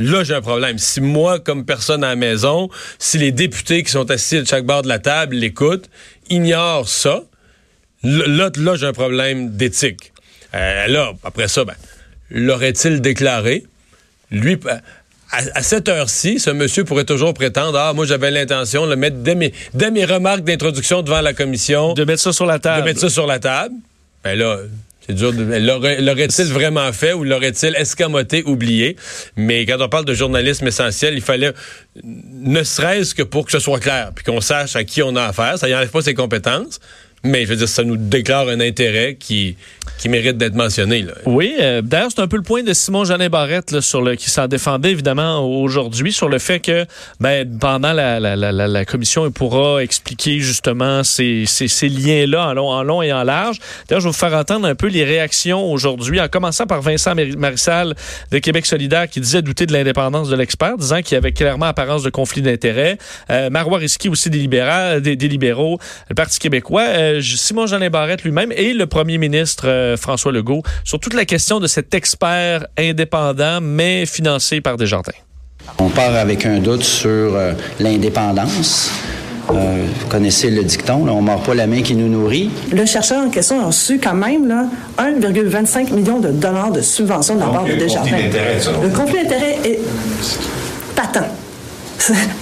Là, 0.00 0.22
j'ai 0.22 0.34
un 0.34 0.40
problème. 0.40 0.78
Si 0.78 1.00
moi, 1.00 1.40
comme 1.40 1.64
personne 1.64 2.04
à 2.04 2.10
la 2.10 2.14
maison, 2.14 2.68
si 3.00 3.18
les 3.18 3.32
députés 3.32 3.82
qui 3.82 3.90
sont 3.90 4.08
assis 4.12 4.36
de 4.40 4.44
chaque 4.46 4.64
bord 4.64 4.82
de 4.82 4.88
la 4.88 5.00
table 5.00 5.34
l'écoutent, 5.34 5.90
ignorent 6.30 6.88
ça, 6.88 7.24
là, 8.02 8.50
là 8.56 8.76
j'ai 8.76 8.86
un 8.86 8.92
problème 8.92 9.50
d'éthique. 9.56 10.12
Euh, 10.54 10.86
là, 10.86 11.12
après 11.24 11.48
ça, 11.48 11.64
ben, 11.64 11.74
l'aurait-il 12.30 13.00
déclaré? 13.00 13.64
Lui, 14.30 14.56
ben, 14.56 14.80
à, 15.30 15.62
cette 15.62 15.88
heure-ci, 15.88 16.40
ce 16.40 16.50
monsieur 16.50 16.84
pourrait 16.84 17.04
toujours 17.04 17.34
prétendre 17.34 17.78
Ah, 17.78 17.92
moi, 17.92 18.06
j'avais 18.06 18.30
l'intention 18.30 18.86
de 18.86 18.90
le 18.90 18.96
mettre 18.96 19.18
dès 19.18 19.34
mes, 19.34 19.52
dès 19.74 19.90
mes 19.90 20.04
remarques 20.04 20.42
d'introduction 20.42 21.02
devant 21.02 21.20
la 21.20 21.34
commission. 21.34 21.92
De 21.92 22.04
mettre 22.04 22.22
ça 22.22 22.32
sur 22.32 22.46
la 22.46 22.58
table. 22.58 22.82
De 22.82 22.88
mettre 22.88 23.00
ça 23.00 23.10
sur 23.10 23.26
la 23.26 23.38
table. 23.38 23.74
Ben 24.24 24.38
là, 24.38 24.58
c'est 25.06 25.14
dur. 25.14 25.32
L'aurait-il 25.34 26.46
vraiment 26.46 26.90
fait 26.92 27.12
ou 27.12 27.24
l'aurait-il 27.24 27.74
escamoté, 27.76 28.42
oublié? 28.44 28.96
Mais 29.36 29.66
quand 29.66 29.80
on 29.80 29.88
parle 29.88 30.06
de 30.06 30.14
journalisme 30.14 30.66
essentiel, 30.66 31.14
il 31.14 31.22
fallait, 31.22 31.52
ne 32.04 32.62
serait-ce 32.62 33.14
que 33.14 33.22
pour 33.22 33.44
que 33.44 33.52
ce 33.52 33.58
soit 33.58 33.80
clair, 33.80 34.12
puis 34.14 34.24
qu'on 34.24 34.40
sache 34.40 34.76
à 34.76 34.84
qui 34.84 35.02
on 35.02 35.14
a 35.16 35.24
affaire. 35.24 35.58
Ça 35.58 35.68
n'enlève 35.68 35.90
pas 35.90 36.02
ses 36.02 36.14
compétences. 36.14 36.80
Mais 37.24 37.44
je 37.44 37.50
veux 37.50 37.56
dire, 37.56 37.68
ça 37.68 37.84
nous 37.84 37.96
déclare 37.96 38.48
un 38.48 38.60
intérêt 38.60 39.16
qui, 39.18 39.56
qui 39.98 40.08
mérite 40.08 40.38
d'être 40.38 40.54
mentionné. 40.54 41.04
Oui, 41.26 41.54
euh, 41.60 41.82
d'ailleurs, 41.82 42.10
c'est 42.14 42.20
un 42.20 42.28
peu 42.28 42.36
le 42.36 42.42
point 42.42 42.62
de 42.62 42.72
Simon 42.72 43.04
Jeannet 43.04 43.28
Barrette 43.28 43.80
sur 43.80 44.00
le, 44.00 44.14
qui 44.14 44.30
s'en 44.30 44.46
défendait 44.46 44.92
évidemment 44.92 45.40
aujourd'hui 45.40 46.12
sur 46.12 46.28
le 46.28 46.38
fait 46.38 46.60
que 46.60 46.86
ben, 47.18 47.58
pendant 47.58 47.92
la, 47.92 48.20
la, 48.20 48.36
la, 48.36 48.84
commission, 48.84 49.26
il 49.26 49.32
pourra 49.32 49.82
expliquer 49.82 50.38
justement 50.38 51.02
ces, 51.02 51.44
ces, 51.46 51.88
liens-là 51.88 52.48
en 52.48 52.54
long, 52.54 52.68
en 52.68 52.82
long 52.84 53.02
et 53.02 53.12
en 53.12 53.24
large. 53.24 53.58
D'ailleurs, 53.88 54.00
je 54.00 54.06
vais 54.06 54.12
vous 54.12 54.16
faire 54.16 54.34
entendre 54.34 54.66
un 54.66 54.76
peu 54.76 54.86
les 54.86 55.04
réactions 55.04 55.72
aujourd'hui, 55.72 56.20
en 56.20 56.28
commençant 56.28 56.66
par 56.66 56.80
Vincent 56.82 57.14
Marissal 57.36 57.94
de 58.30 58.38
Québec 58.38 58.66
solidaire 58.66 59.08
qui 59.08 59.20
disait 59.20 59.42
douter 59.42 59.66
de 59.66 59.72
l'indépendance 59.72 60.28
de 60.28 60.36
l'expert, 60.36 60.76
disant 60.76 61.02
qu'il 61.02 61.14
y 61.14 61.18
avait 61.18 61.32
clairement 61.32 61.66
apparence 61.66 62.04
de 62.04 62.10
conflit 62.10 62.42
d'intérêts. 62.42 62.98
Euh, 63.30 63.50
Marois 63.50 63.78
Risky 63.78 64.08
aussi 64.08 64.30
des, 64.30 64.38
libéraux, 64.38 65.00
des 65.00 65.16
libéraux, 65.16 65.78
le 66.08 66.14
Parti 66.14 66.38
québécois. 66.38 66.82
Euh, 66.82 67.07
Simon 67.22 67.66
Jeanin 67.66 67.90
Barrette 67.90 68.22
lui-même 68.22 68.52
et 68.52 68.72
le 68.72 68.86
premier 68.86 69.18
ministre 69.18 69.68
euh, 69.68 69.96
François 69.96 70.32
Legault 70.32 70.62
sur 70.84 71.00
toute 71.00 71.14
la 71.14 71.24
question 71.24 71.60
de 71.60 71.66
cet 71.66 71.94
expert 71.94 72.66
indépendant, 72.78 73.60
mais 73.60 74.06
financé 74.06 74.60
par 74.60 74.76
Desjardins. 74.76 75.12
On 75.78 75.88
part 75.88 76.14
avec 76.14 76.46
un 76.46 76.58
doute 76.58 76.82
sur 76.82 77.08
euh, 77.08 77.52
l'indépendance. 77.80 78.90
Euh, 79.50 79.86
vous 80.00 80.06
connaissez 80.08 80.50
le 80.50 80.62
dicton, 80.62 81.08
on 81.08 81.16
ne 81.16 81.26
mord 81.26 81.42
pas 81.42 81.54
la 81.54 81.66
main 81.66 81.80
qui 81.80 81.94
nous 81.94 82.08
nourrit. 82.08 82.50
Le 82.70 82.84
chercheur 82.84 83.24
en 83.24 83.30
question 83.30 83.60
a 83.60 83.66
reçu 83.66 83.98
quand 83.98 84.14
même 84.14 84.68
1,25 84.98 85.92
million 85.92 86.20
de 86.20 86.28
dollars 86.28 86.70
de 86.70 86.82
subventions 86.82 87.34
de 87.36 87.40
la 87.40 87.46
part 87.46 87.64
de 87.64 87.72
Desjardins. 87.72 88.10
Le 88.82 88.88
conflit 88.90 89.22
d'intérêt 89.22 89.58
est 89.64 89.80
patent. 90.94 91.24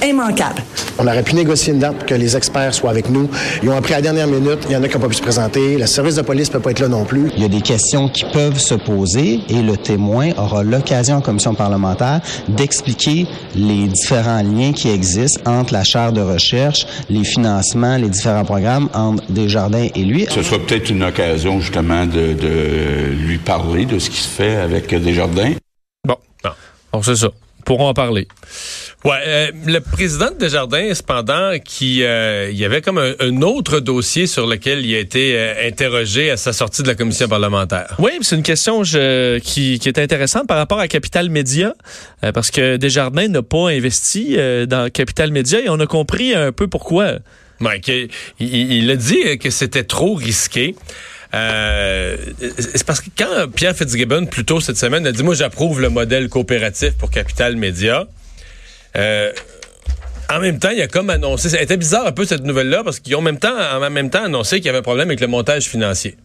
Immanquable. 0.07 0.63
On 0.99 1.07
aurait 1.07 1.23
pu 1.23 1.35
négocier 1.35 1.73
une 1.73 1.79
date 1.79 1.97
pour 1.97 2.07
que 2.07 2.15
les 2.15 2.37
experts 2.37 2.75
soient 2.75 2.91
avec 2.91 3.11
nous. 3.11 3.29
Ils 3.63 3.69
ont 3.69 3.77
appris 3.77 3.93
à 3.93 3.97
la 3.97 4.03
dernière 4.03 4.27
minute. 4.27 4.61
Il 4.69 4.73
y 4.73 4.77
en 4.77 4.83
a 4.83 4.89
qui 4.89 4.95
n'ont 4.95 5.01
pas 5.01 5.09
pu 5.09 5.17
se 5.17 5.23
présenter. 5.23 5.77
Le 5.77 5.87
service 5.87 6.15
de 6.15 6.23
police 6.23 6.49
ne 6.49 6.55
peut 6.55 6.61
pas 6.61 6.71
être 6.71 6.81
là 6.81 6.89
non 6.89 7.05
plus. 7.05 7.31
Il 7.37 7.43
y 7.43 7.45
a 7.45 7.49
des 7.49 7.61
questions 7.61 8.09
qui 8.09 8.25
peuvent 8.33 8.59
se 8.59 8.75
poser 8.75 9.41
et 9.49 9.63
le 9.63 9.77
témoin 9.77 10.31
aura 10.39 10.63
l'occasion 10.63 11.17
en 11.17 11.21
commission 11.21 11.55
parlementaire 11.55 12.21
d'expliquer 12.49 13.27
les 13.55 13.87
différents 13.89 14.43
liens 14.43 14.73
qui 14.73 14.89
existent 14.89 15.41
entre 15.51 15.73
la 15.73 15.85
chaire 15.85 16.13
de 16.13 16.21
recherche, 16.21 16.87
les 17.11 17.25
financements, 17.25 17.97
les 17.97 18.09
différents 18.09 18.45
programmes 18.45 18.89
entre 18.95 19.23
Desjardins 19.31 19.89
et 19.95 20.05
lui. 20.05 20.27
Ce 20.31 20.43
sera 20.43 20.59
peut-être 20.59 20.91
une 20.91 21.03
occasion 21.03 21.61
justement 21.61 22.07
de, 22.07 22.33
de, 22.33 23.13
lui 23.13 23.39
parler 23.39 23.85
de 23.85 23.99
ce 23.99 24.11
qui 24.11 24.21
se 24.21 24.29
fait 24.29 24.57
avec 24.57 24.95
Desjardins. 24.95 25.53
Bon, 26.07 26.17
bon 26.93 27.03
c'est 27.03 27.17
ça. 27.17 27.29
Pourrons 27.67 27.89
en 27.89 27.95
parler. 27.95 28.29
Ouais, 29.05 29.19
euh, 29.27 29.51
le 29.67 29.81
président 29.81 30.31
de 30.31 30.37
Desjardins, 30.37 30.95
cependant, 30.95 31.59
qui 31.59 32.05
euh, 32.05 32.49
il 32.49 32.57
y 32.57 32.65
avait 32.65 32.81
comme 32.81 32.99
un, 32.99 33.43
autre 33.43 33.81
dossier 33.81 34.29
sur 34.29 34.47
lequel 34.47 34.87
il 34.87 34.95
a 34.95 35.01
été 35.01 35.33
euh, 35.35 35.67
interrogé 35.67 36.31
à 36.31 36.37
sa 36.37 36.53
sortie 36.53 36.85
de 36.85 36.87
la 36.87 36.95
commission 36.95 37.27
parlementaire. 37.27 37.97
Oui, 37.99 38.13
c'est 38.21 38.37
une 38.37 38.45
question 38.45 38.85
je, 38.85 39.41
qui, 39.41 39.81
qui, 39.81 39.89
est 39.89 39.99
intéressante 39.99 40.47
par 40.47 40.59
rapport 40.59 40.79
à 40.79 40.87
Capital 40.87 41.29
Média, 41.29 41.75
parce 42.33 42.53
que 42.53 42.77
Desjardins 42.77 43.27
n'a 43.27 43.43
pas 43.43 43.69
investi 43.71 44.37
dans 44.69 44.89
Capital 44.89 45.33
Média 45.33 45.61
et 45.61 45.69
on 45.69 45.81
a 45.81 45.87
compris 45.87 46.35
un 46.35 46.53
peu 46.53 46.69
pourquoi. 46.69 47.15
Ouais, 47.61 47.81
il, 48.39 48.73
il, 48.73 48.91
a 48.93 48.97
dit 48.97 49.39
que 49.39 49.51
c'était 49.51 49.83
trop 49.83 50.15
risqué. 50.15 50.77
C'est 51.33 52.85
parce 52.87 53.01
que 53.01 53.11
quand 53.17 53.51
Pierre 53.55 53.77
Fitzgibbon, 53.77 54.27
plus 54.27 54.45
tôt 54.45 54.61
cette 54.61 54.77
semaine, 54.77 55.07
a 55.07 55.13
dit, 55.13 55.23
moi 55.23 55.35
j'approuve 55.35 55.81
le 55.81 55.89
modèle 55.89 56.29
coopératif 56.29 56.93
pour 56.97 57.11
Capital 57.11 57.57
Média, 57.57 58.07
euh, 58.97 59.33
en 60.33 60.41
même 60.41 60.59
temps, 60.59 60.71
il 60.71 60.81
a 60.83 60.89
comme 60.89 61.11
annoncé, 61.11 61.51
ça 61.51 61.61
était 61.61 61.77
bizarre 61.77 62.07
un 62.07 62.13
peu 62.13 62.25
cette 62.25 62.43
nouvelle-là 62.43 62.83
parce 62.83 62.99
qu'ils 63.01 63.15
ont 63.15 63.21
en 63.21 63.23
même 63.23 63.39
temps, 63.39 63.55
en 63.57 63.91
même 63.91 64.11
temps 64.11 64.25
annoncé 64.25 64.57
qu'il 64.57 64.67
y 64.67 64.69
avait 64.69 64.79
un 64.79 64.83
problème 64.83 65.09
avec 65.09 65.21
le 65.21 65.29
montage 65.29 65.65
financier. 65.65 66.17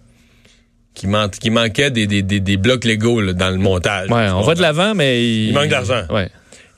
Qui, 0.93 1.07
manquait 1.07 1.89
des, 1.89 2.57
blocs 2.57 2.83
légaux 2.83 3.31
dans 3.31 3.49
le 3.49 3.57
montage. 3.57 4.09
Ouais, 4.09 4.29
on 4.29 4.41
va 4.41 4.55
de 4.55 4.61
l'avant, 4.61 4.93
mais 4.93 5.23
il, 5.23 5.53
manque 5.53 5.69
d'argent. 5.69 6.03
Ouais. 6.09 6.29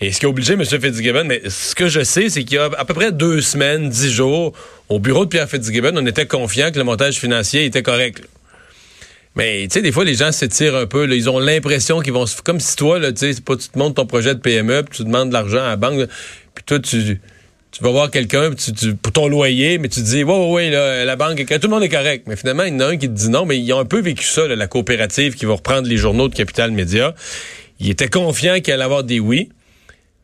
Et 0.04 0.12
ce 0.12 0.20
qui 0.20 0.26
a 0.26 0.30
obligé 0.30 0.54
M. 0.54 0.66
Fitzgibbon, 0.66 1.24
mais 1.24 1.42
ce 1.48 1.76
que 1.76 1.88
je 1.88 2.04
sais, 2.04 2.28
c'est 2.28 2.44
qu'il 2.44 2.56
y 2.56 2.58
a 2.58 2.66
à 2.66 2.84
peu 2.84 2.94
près 2.94 3.14
deux 3.14 3.40
semaines, 3.40 3.88
dix 3.88 4.12
jours, 4.12 4.52
au 4.90 5.00
bureau 5.00 5.24
de 5.24 5.30
Pierre 5.30 5.50
Fitzgibbon, 5.50 5.94
on 5.96 6.06
était 6.06 6.26
confiant 6.26 6.72
que 6.72 6.78
le 6.78 6.84
montage 6.84 7.20
financier 7.20 7.64
était 7.64 7.84
correct. 7.84 8.22
Mais 9.38 9.62
tu 9.64 9.76
sais, 9.76 9.82
des 9.82 9.94
fois, 9.94 10.04
les 10.04 10.16
gens 10.16 10.34
s'étirent 10.34 10.76
un 10.76 10.88
peu. 10.88 11.10
Ils 11.10 11.30
ont 11.30 11.40
l'impression 11.40 12.02
qu'ils 12.02 12.12
vont... 12.12 12.26
Comme 12.44 12.60
si 12.60 12.76
toi, 12.76 13.00
là, 13.00 13.14
tu 13.14 13.34
te 13.34 13.80
montres 13.80 13.96
ton 13.96 14.06
projet 14.06 14.36
de 14.36 14.42
PME, 14.42 14.84
puis 14.84 14.98
tu 14.98 15.04
demandes 15.06 15.30
de 15.30 15.34
l'argent 15.34 15.64
à 15.64 15.70
la 15.70 15.76
banque, 15.78 16.10
puis 16.54 16.66
toi, 16.66 16.80
tu, 16.80 17.22
vas 17.80 17.90
voir 17.90 18.12
quelqu'un 18.12 18.52
pour 19.02 19.14
ton 19.14 19.30
loyer, 19.30 19.78
mais 19.78 19.88
tu 19.88 20.02
te 20.02 20.06
dis, 20.06 20.26
ouais, 20.26 20.34
ouais, 20.34 20.70
ouais, 20.70 21.06
la 21.06 21.16
banque, 21.16 21.46
tout 21.46 21.60
le 21.64 21.70
monde 21.70 21.84
est 21.84 21.88
correct. 21.88 22.26
Mais 22.28 22.36
finalement, 22.36 22.64
il 22.64 22.74
y 22.74 22.76
en 22.76 22.82
a 22.82 22.88
un 22.88 22.98
qui 22.98 23.08
te 23.08 23.14
dit 23.14 23.30
non, 23.30 23.46
mais 23.46 23.58
ils 23.58 23.72
ont 23.72 23.80
un 23.80 23.86
peu 23.86 24.02
vécu 24.02 24.26
ça, 24.26 24.50
la 24.50 24.68
coopérative 24.68 25.36
qui 25.36 25.46
va 25.46 25.54
reprendre 25.54 25.88
les 25.88 25.98
journaux 25.98 26.28
de 26.28 26.36
Capital 26.36 26.72
Média. 26.72 27.16
Ils 27.80 27.90
étaient 27.90 28.10
confiants 28.10 28.60
qu'il 28.60 28.74
allait 28.74 28.84
avoir 28.84 29.06
des 29.06 29.22
oui, 29.22 29.50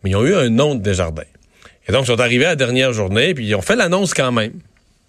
mais 0.03 0.11
ils 0.11 0.15
ont 0.15 0.25
eu 0.25 0.35
un 0.35 0.49
nom 0.49 0.75
de 0.75 0.81
Desjardins. 0.81 1.23
Et 1.87 1.91
donc, 1.91 2.03
ils 2.03 2.07
sont 2.07 2.19
arrivés 2.19 2.45
à 2.45 2.49
la 2.49 2.55
dernière 2.55 2.93
journée, 2.93 3.33
puis 3.33 3.47
ils 3.47 3.55
ont 3.55 3.61
fait 3.61 3.75
l'annonce 3.75 4.13
quand 4.13 4.31
même 4.31 4.53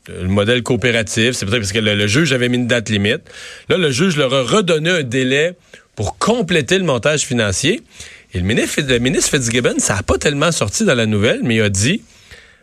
le 0.09 0.29
modèle 0.29 0.63
coopératif. 0.63 1.33
C'est 1.33 1.47
peut-être 1.47 1.61
parce 1.61 1.73
que 1.73 1.79
le, 1.79 2.07
juge 2.07 2.33
avait 2.33 2.49
mis 2.49 2.57
une 2.57 2.67
date 2.67 2.89
limite. 2.89 3.23
Là, 3.69 3.77
le 3.77 3.91
juge 3.91 4.17
leur 4.17 4.33
a 4.35 4.43
redonné 4.43 4.91
un 4.91 5.03
délai 5.03 5.55
pour 5.95 6.19
compléter 6.19 6.79
le 6.79 6.85
montage 6.85 7.23
financier. 7.23 7.83
Et 8.33 8.39
le 8.39 8.45
ministre, 8.45 8.81
le 8.81 8.99
ministre 8.99 9.31
Fitzgibbon, 9.31 9.79
ça 9.79 9.97
n'a 9.97 10.03
pas 10.03 10.19
tellement 10.19 10.53
sorti 10.53 10.85
dans 10.85 10.95
la 10.95 11.07
nouvelle, 11.07 11.41
mais 11.43 11.57
il 11.57 11.63
a 11.63 11.69
dit, 11.69 12.03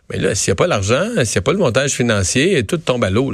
mais 0.09 0.17
là, 0.17 0.33
s'il 0.33 0.51
n'y 0.51 0.53
a 0.53 0.55
pas 0.55 0.67
l'argent, 0.67 1.05
s'il 1.23 1.35
n'y 1.35 1.39
a 1.39 1.41
pas 1.41 1.51
le 1.51 1.59
montage 1.59 1.91
financier, 1.91 2.63
tout 2.63 2.77
tombe 2.77 3.03
à 3.03 3.09
l'eau. 3.09 3.33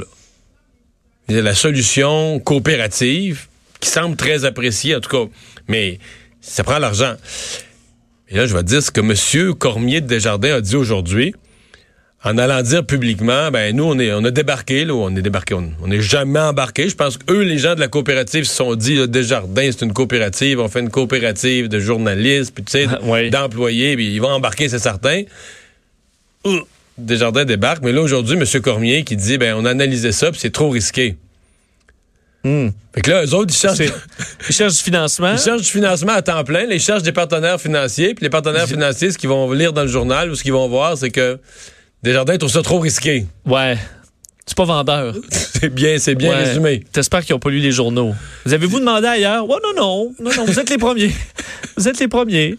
La 1.28 1.54
solution 1.54 2.40
coopérative, 2.40 3.46
qui 3.80 3.88
semble 3.88 4.16
très 4.16 4.44
appréciée, 4.44 4.96
en 4.96 5.00
tout 5.00 5.10
cas, 5.10 5.32
mais 5.68 5.98
ça 6.40 6.64
prend 6.64 6.78
l'argent. 6.78 7.14
Et 8.28 8.36
là, 8.36 8.46
je 8.46 8.54
vais 8.54 8.62
te 8.62 8.68
dire 8.68 8.82
ce 8.82 8.90
que 8.90 9.00
M. 9.00 9.54
Cormier 9.54 10.00
de 10.00 10.06
Desjardins 10.06 10.54
a 10.54 10.60
dit 10.60 10.76
aujourd'hui 10.76 11.34
en 12.24 12.38
allant 12.38 12.62
dire 12.62 12.84
publiquement, 12.86 13.50
ben 13.50 13.76
nous 13.76 13.84
on 13.84 13.98
est 13.98 14.10
on 14.12 14.24
a 14.24 14.30
débarqué 14.30 14.86
là, 14.86 14.94
on 14.94 15.14
est 15.14 15.20
débarqué, 15.20 15.54
on 15.54 15.86
n'est 15.86 16.00
jamais 16.00 16.40
embarqué. 16.40 16.88
Je 16.88 16.96
pense 16.96 17.18
que 17.18 17.30
eux 17.30 17.42
les 17.42 17.58
gens 17.58 17.74
de 17.74 17.80
la 17.80 17.88
coopérative 17.88 18.44
se 18.44 18.54
sont 18.54 18.74
dit 18.76 18.96
là, 18.96 19.06
Desjardins 19.06 19.70
c'est 19.70 19.84
une 19.84 19.92
coopérative, 19.92 20.58
on 20.58 20.68
fait 20.68 20.80
une 20.80 20.88
coopérative 20.88 21.68
de 21.68 21.78
journalistes, 21.78 22.54
puis 22.54 22.64
tu 22.64 22.72
sais 22.72 22.86
d'employés, 23.30 23.94
puis 23.94 24.14
ils 24.14 24.20
vont 24.20 24.30
embarquer 24.30 24.70
c'est 24.70 24.78
certain. 24.78 25.22
Desjardins 26.96 27.44
débarque, 27.44 27.82
mais 27.82 27.92
là 27.92 28.00
aujourd'hui 28.00 28.38
M. 28.38 28.62
Cormier 28.62 29.04
qui 29.04 29.16
dit 29.16 29.36
ben 29.36 29.54
on 29.58 29.66
a 29.66 29.70
analysé 29.70 30.10
ça, 30.10 30.30
puis 30.30 30.40
c'est 30.40 30.52
trop 30.52 30.70
risqué. 30.70 31.16
Hmm. 32.44 32.68
Fait 32.94 33.00
que 33.00 33.10
là, 33.10 33.24
eux 33.24 33.34
autres, 33.34 33.52
ils 33.54 33.58
cherchent... 33.58 33.78
ils 34.48 34.54
cherchent 34.54 34.76
du 34.76 34.82
financement. 34.82 35.32
Ils 35.32 35.38
cherchent 35.38 35.62
du 35.62 35.70
financement 35.70 36.12
à 36.12 36.22
temps 36.22 36.44
plein. 36.44 36.66
ils 36.70 36.80
cherchent 36.80 37.02
des 37.02 37.12
partenaires 37.12 37.60
financiers. 37.60 38.14
Puis 38.14 38.24
les 38.24 38.30
partenaires 38.30 38.68
financiers, 38.68 39.10
ce 39.10 39.18
qu'ils 39.18 39.30
vont 39.30 39.50
lire 39.52 39.72
dans 39.72 39.82
le 39.82 39.88
journal 39.88 40.30
ou 40.30 40.34
ce 40.34 40.42
qu'ils 40.42 40.52
vont 40.52 40.68
voir, 40.68 40.96
c'est 40.96 41.10
que 41.10 41.38
Desjardins 42.02 42.36
trouve 42.36 42.50
ça 42.50 42.62
trop 42.62 42.78
risqué. 42.78 43.26
Ouais. 43.46 43.78
C'est 44.46 44.56
pas 44.56 44.64
vendeur. 44.64 45.14
c'est 45.30 45.70
bien, 45.70 45.98
c'est 45.98 46.14
bien 46.14 46.36
résumé. 46.36 46.84
T'espères 46.92 47.24
qu'ils 47.24 47.34
n'ont 47.34 47.40
pas 47.40 47.48
lu 47.48 47.60
les 47.60 47.72
journaux. 47.72 48.14
Vous 48.44 48.52
avez-vous 48.52 48.78
demandé 48.78 49.06
ailleurs? 49.06 49.48
Ouais, 49.48 49.56
non, 49.62 49.72
non. 49.74 50.14
Non, 50.20 50.30
non, 50.36 50.44
vous 50.44 50.60
êtes 50.60 50.68
les 50.68 50.76
premiers. 50.76 51.12
vous 51.76 51.88
êtes 51.88 51.98
les 51.98 52.08
premiers. 52.08 52.56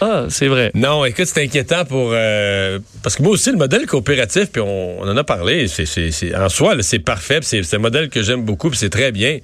Ah, 0.00 0.26
c'est 0.28 0.46
vrai. 0.46 0.70
Non, 0.74 1.04
écoute, 1.04 1.26
c'est 1.26 1.42
inquiétant 1.42 1.84
pour. 1.84 2.10
Euh, 2.12 2.78
parce 3.02 3.16
que 3.16 3.22
moi 3.22 3.32
aussi, 3.32 3.50
le 3.50 3.56
modèle 3.56 3.86
coopératif, 3.86 4.50
puis 4.52 4.60
on, 4.60 5.00
en 5.00 5.16
a 5.16 5.24
parlé, 5.24 5.66
c'est, 5.68 6.36
en 6.36 6.48
soi, 6.48 6.76
c'est 6.82 7.00
parfait, 7.00 7.40
c'est, 7.42 7.74
un 7.74 7.78
modèle 7.78 8.08
que 8.08 8.22
j'aime 8.22 8.42
beaucoup, 8.42 8.70
puis 8.70 8.78
c'est 8.78 8.90
très 8.90 9.12
bien. 9.12 9.38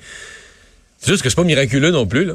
C'est 0.99 1.11
juste 1.11 1.23
que 1.23 1.29
c'est 1.29 1.37
pas 1.37 1.45
miraculeux 1.45 1.91
non 1.91 2.07
plus, 2.07 2.25
là. 2.25 2.35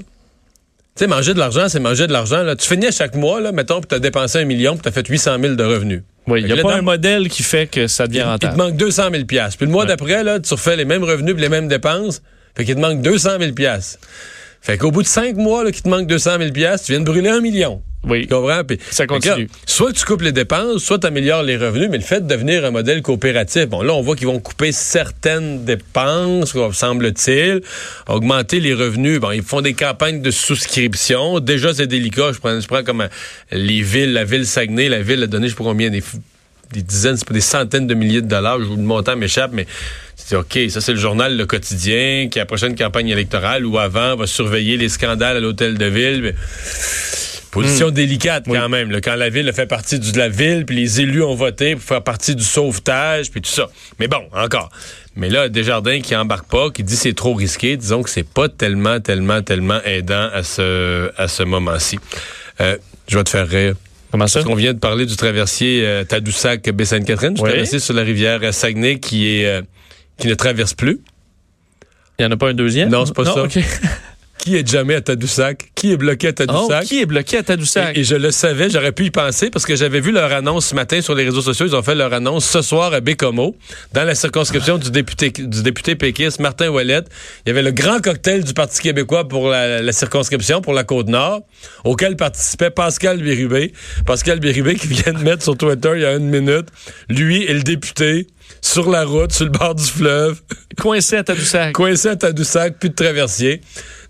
Tu 0.96 1.06
sais, 1.06 1.08
manger 1.08 1.34
de 1.34 1.40
l'argent, 1.40 1.70
c'est 1.70 1.80
manger 1.80 2.08
de 2.08 2.12
l'argent. 2.12 2.44
Là. 2.44 2.56
Tu 2.58 2.68
finis 2.68 2.88
à 2.88 2.92
chaque 2.92 3.16
mois, 3.16 3.40
là, 3.40 3.54
mettons, 3.54 3.80
puis 3.80 3.88
tu 3.88 3.96
as 3.96 4.00
dépensé 4.00 4.40
un 4.40 4.46
million, 4.46 4.74
puis 4.74 4.82
tu 4.82 4.90
as 4.90 4.92
fait 4.92 5.08
800 5.08 5.38
000 5.40 5.56
de 5.56 5.64
revenus. 5.64 6.04
Oui, 6.28 6.42
il 6.42 6.54
n'y 6.54 6.60
a 6.60 6.62
pas 6.62 6.76
un 6.76 6.82
modèle 6.82 7.30
qui 7.30 7.42
fait 7.42 7.68
que 7.68 7.88
ça 7.88 8.06
devient 8.06 8.24
rentable. 8.24 8.54
Il 8.54 8.58
te 8.58 8.62
manque 8.62 8.76
200 8.76 9.10
000 9.12 9.24
Puis 9.26 9.40
le 9.62 9.68
mois 9.68 9.86
d'après, 9.86 10.24
là, 10.24 10.40
tu 10.40 10.54
refais 10.54 10.76
les 10.76 10.86
mêmes 10.86 11.04
revenus 11.04 11.36
les 11.38 11.50
mêmes 11.50 11.68
dépenses, 11.68 12.22
fait 12.56 12.66
qu'il 12.66 12.76
te 12.76 12.80
manque 12.80 13.02
200 13.02 13.38
000 13.40 13.52
Fait 14.62 14.78
qu'au 14.78 14.92
bout 14.92 15.02
de 15.04 15.08
cinq 15.08 15.36
mois, 15.36 15.64
là, 15.64 15.72
qu'il 15.72 15.84
te 15.84 15.90
manque 15.90 16.08
200 16.08 16.32
000 16.40 16.52
piastres, 16.52 16.86
tu 16.88 16.92
viens 16.92 17.00
de 17.02 17.06
brûler 17.06 17.30
un 17.30 17.42
million. 17.42 17.82
Oui. 18.06 18.22
Tu 18.22 18.28
comprends? 18.28 18.64
Puis, 18.64 18.78
Ça 18.92 19.06
continue. 19.08 19.34
regarde, 19.34 19.50
soit 19.66 19.92
tu 19.92 20.06
coupes 20.06 20.22
les 20.22 20.32
dépenses, 20.32 20.84
soit 20.84 21.00
tu 21.00 21.08
améliores 21.08 21.44
les 21.44 21.58
revenus, 21.58 21.90
mais 21.92 21.98
le 21.98 22.04
fait 22.04 22.22
de 22.22 22.28
devenir 22.28 22.64
un 22.64 22.72
modèle 22.72 23.02
coopératif, 23.02 23.68
bon, 23.68 23.82
là, 23.82 23.94
on 23.94 24.02
voit 24.02 24.16
qu'ils 24.16 24.28
vont 24.28 24.40
couper 24.40 24.72
certaines 24.72 25.66
dépenses, 25.66 26.56
semble-t-il, 26.74 27.62
augmenter 28.08 28.60
les 28.62 28.74
revenus. 28.74 29.20
Bon, 29.20 29.32
ils 29.32 29.42
font 29.44 29.62
des 29.62 29.74
campagnes 29.74 30.22
de 30.22 30.32
souscription. 30.32 31.40
Déjà, 31.40 31.74
c'est 31.74 31.88
délicat. 31.88 32.32
Je 32.32 32.40
prends, 32.40 32.60
je 32.60 32.68
prends 32.68 32.84
comme 32.84 33.02
euh, 33.02 33.08
les 33.52 33.82
villes, 33.82 34.14
la 34.14 34.24
ville 34.24 34.46
Saguenay, 34.46 34.88
la 34.90 35.02
ville 35.02 35.24
a 35.24 35.28
donné, 35.28 35.48
je 35.48 35.52
sais 35.54 35.58
pas 35.58 35.64
combien, 35.66 35.90
des, 35.90 36.04
des 36.72 36.82
dizaines, 36.82 37.18
c'est 37.18 37.28
pas 37.28 37.34
des 37.34 37.42
centaines 37.42 37.88
de 37.88 37.94
milliers 37.96 38.22
de 38.22 38.28
dollars. 38.28 38.60
Je- 38.60 38.70
Le 38.70 38.76
montant 38.78 39.16
m'échappe, 39.18 39.52
mais 39.54 39.68
c'est 40.30 40.36
OK, 40.36 40.60
ça 40.70 40.80
c'est 40.80 40.94
le 40.94 41.00
journal 41.00 41.36
Le 41.36 41.46
Quotidien 41.48 42.28
qui, 42.32 42.38
à 42.38 42.44
la 42.44 42.46
prochaine 42.46 42.76
campagne 42.76 43.10
électorale 43.10 43.66
ou 43.66 43.80
avant, 43.80 44.16
va 44.16 44.28
surveiller 44.28 44.78
les 44.78 44.88
scandales 44.90 45.38
à 45.38 45.40
l'hôtel 45.40 45.76
de 45.78 45.86
ville. 45.86 46.22
Mais- 46.22 46.36
Position 47.52 47.90
délicate 47.90 48.46
quand 48.48 48.70
même. 48.70 48.92
là, 48.92 49.02
quand 49.02 49.16
la 49.16 49.30
ville 49.30 49.52
fait 49.54 49.66
partie 49.66 49.98
du- 49.98 50.12
de 50.12 50.20
la 50.20 50.30
ville, 50.30 50.66
puis 50.68 50.76
les 50.76 51.02
élus 51.02 51.24
ont 51.24 51.34
voté 51.34 51.74
pour 51.76 51.84
faire 51.84 52.04
partie 52.04 52.36
du 52.36 52.44
sauvetage, 52.44 53.32
puis 53.32 53.42
tout 53.42 53.50
ça. 53.50 53.70
Mais 54.00 54.08
bon, 54.08 54.22
encore. 54.34 54.70
Mais 55.16 55.30
là, 55.30 55.50
Desjardins 55.50 56.00
qui 56.00 56.16
embarque 56.16 56.48
pas, 56.48 56.70
qui 56.70 56.84
dit 56.84 56.96
c'est 56.96 57.16
trop 57.16 57.34
risqué, 57.34 57.76
disons 57.76 58.04
que 58.04 58.10
c'est 58.12 58.22
pas 58.28 58.50
tellement, 58.50 59.00
tellement, 59.00 59.42
tellement 59.42 59.82
aidant 59.84 60.30
à 60.32 60.44
ce, 60.44 61.10
à 61.18 61.28
ce 61.28 61.42
moment-ci. 61.42 61.98
Euh, 62.62 62.78
je 63.08 63.18
vais 63.18 63.24
te 63.24 63.32
faire 63.32 63.48
rire. 63.50 63.74
Comment 64.12 64.28
ça? 64.28 64.42
Parce 64.42 64.46
qu'on 64.46 64.56
vient 64.56 64.74
de 64.74 64.80
parler 64.80 65.08
du 65.08 65.16
traversier 65.16 65.82
euh, 65.88 66.04
Tadoussac-Baie-Sainte-Catherine, 66.04 67.34
du 67.34 67.42
Oui. 67.42 67.50
traversier 67.50 67.80
sur 67.80 67.96
la 67.96 68.04
rivière 68.04 68.42
Saguenay 68.54 69.00
qui 69.00 69.28
est 69.40 69.46
euh, 69.48 69.62
qui 70.20 70.28
ne 70.28 70.36
traverse 70.36 70.74
plus. 70.74 71.00
Il 72.18 72.26
n'y 72.26 72.26
en 72.26 72.32
a 72.32 72.38
pas 72.38 72.50
un 72.50 72.54
deuxième? 72.54 72.90
Non, 72.90 73.06
c'est 73.06 73.16
pas 73.16 73.26
ça. 73.26 73.46
Qui 74.40 74.56
est 74.56 74.66
jamais 74.66 74.96
à 74.96 75.02
Tadoussac? 75.02 75.72
Qui 75.76 75.92
est 75.92 75.98
bloqué 75.98 76.28
à 76.28 76.30
Oh, 76.30 76.34
Tadoussac? 76.34 76.86
qui 76.86 77.02
est 77.02 77.06
bloqué 77.06 77.38
à 77.40 77.44
Tadoussac? 77.44 77.98
Et, 77.98 78.00
et 78.00 78.04
je 78.06 78.16
le 78.16 78.32
savais, 78.32 78.70
j'aurais 78.70 78.94
pu 78.94 79.04
y 79.06 79.12
penser 79.12 79.50
parce 79.50 79.66
que 79.66 79.76
j'avais 79.76 80.00
vu 80.00 80.14
leur 80.14 80.32
annonce 80.32 80.68
ce 80.68 80.76
matin 80.76 81.02
sur 81.02 81.14
les 81.14 81.26
réseaux 81.26 81.42
sociaux. 81.42 81.66
Ils 81.68 81.76
ont 81.76 81.84
fait 81.84 81.94
leur 81.94 82.14
annonce 82.14 82.46
ce 82.46 82.62
soir 82.62 82.94
à 82.94 83.02
Bécomo, 83.02 83.58
dans 83.94 84.06
la 84.06 84.16
circonscription 84.16 84.78
du 84.78 84.92
député 84.92 85.32
du 85.32 85.62
député 85.62 85.96
péquiste 85.96 86.40
Martin 86.40 86.70
Ouellette. 86.70 87.08
Il 87.46 87.50
y 87.50 87.52
avait 87.52 87.64
le 87.64 87.72
grand 87.72 88.00
cocktail 88.00 88.46
du 88.46 88.54
Parti 88.54 88.80
québécois 88.80 89.28
pour 89.28 89.50
la, 89.50 89.82
la 89.82 89.92
circonscription, 89.92 90.62
pour 90.62 90.74
la 90.74 90.86
Côte-Nord, 90.86 91.42
auquel 91.84 92.16
participait 92.16 92.70
Pascal 92.70 93.22
Bérubé. 93.22 93.74
Pascal 94.06 94.40
Bérubé 94.40 94.76
qui 94.76 94.88
vient 94.88 95.12
de 95.12 95.20
mettre 95.22 95.44
sur 95.44 95.58
Twitter 95.58 95.92
il 95.96 96.02
y 96.02 96.06
a 96.06 96.14
une 96.16 96.30
minute, 96.30 96.68
lui 97.10 97.44
et 97.44 97.54
le 97.54 97.62
député 97.64 98.26
sur 98.62 98.90
la 98.90 99.04
route, 99.06 99.32
sur 99.32 99.46
le 99.46 99.52
bord 99.52 99.76
du 99.76 99.84
fleuve, 99.86 100.42
Coincé 100.78 101.18
à 101.18 101.24
Tadoussac. 101.24 101.74
coincé 101.74 102.08
à 102.10 102.16
Tadoussac, 102.16 102.78
plus 102.80 102.90
de 102.90 102.96
traversier. 102.96 103.62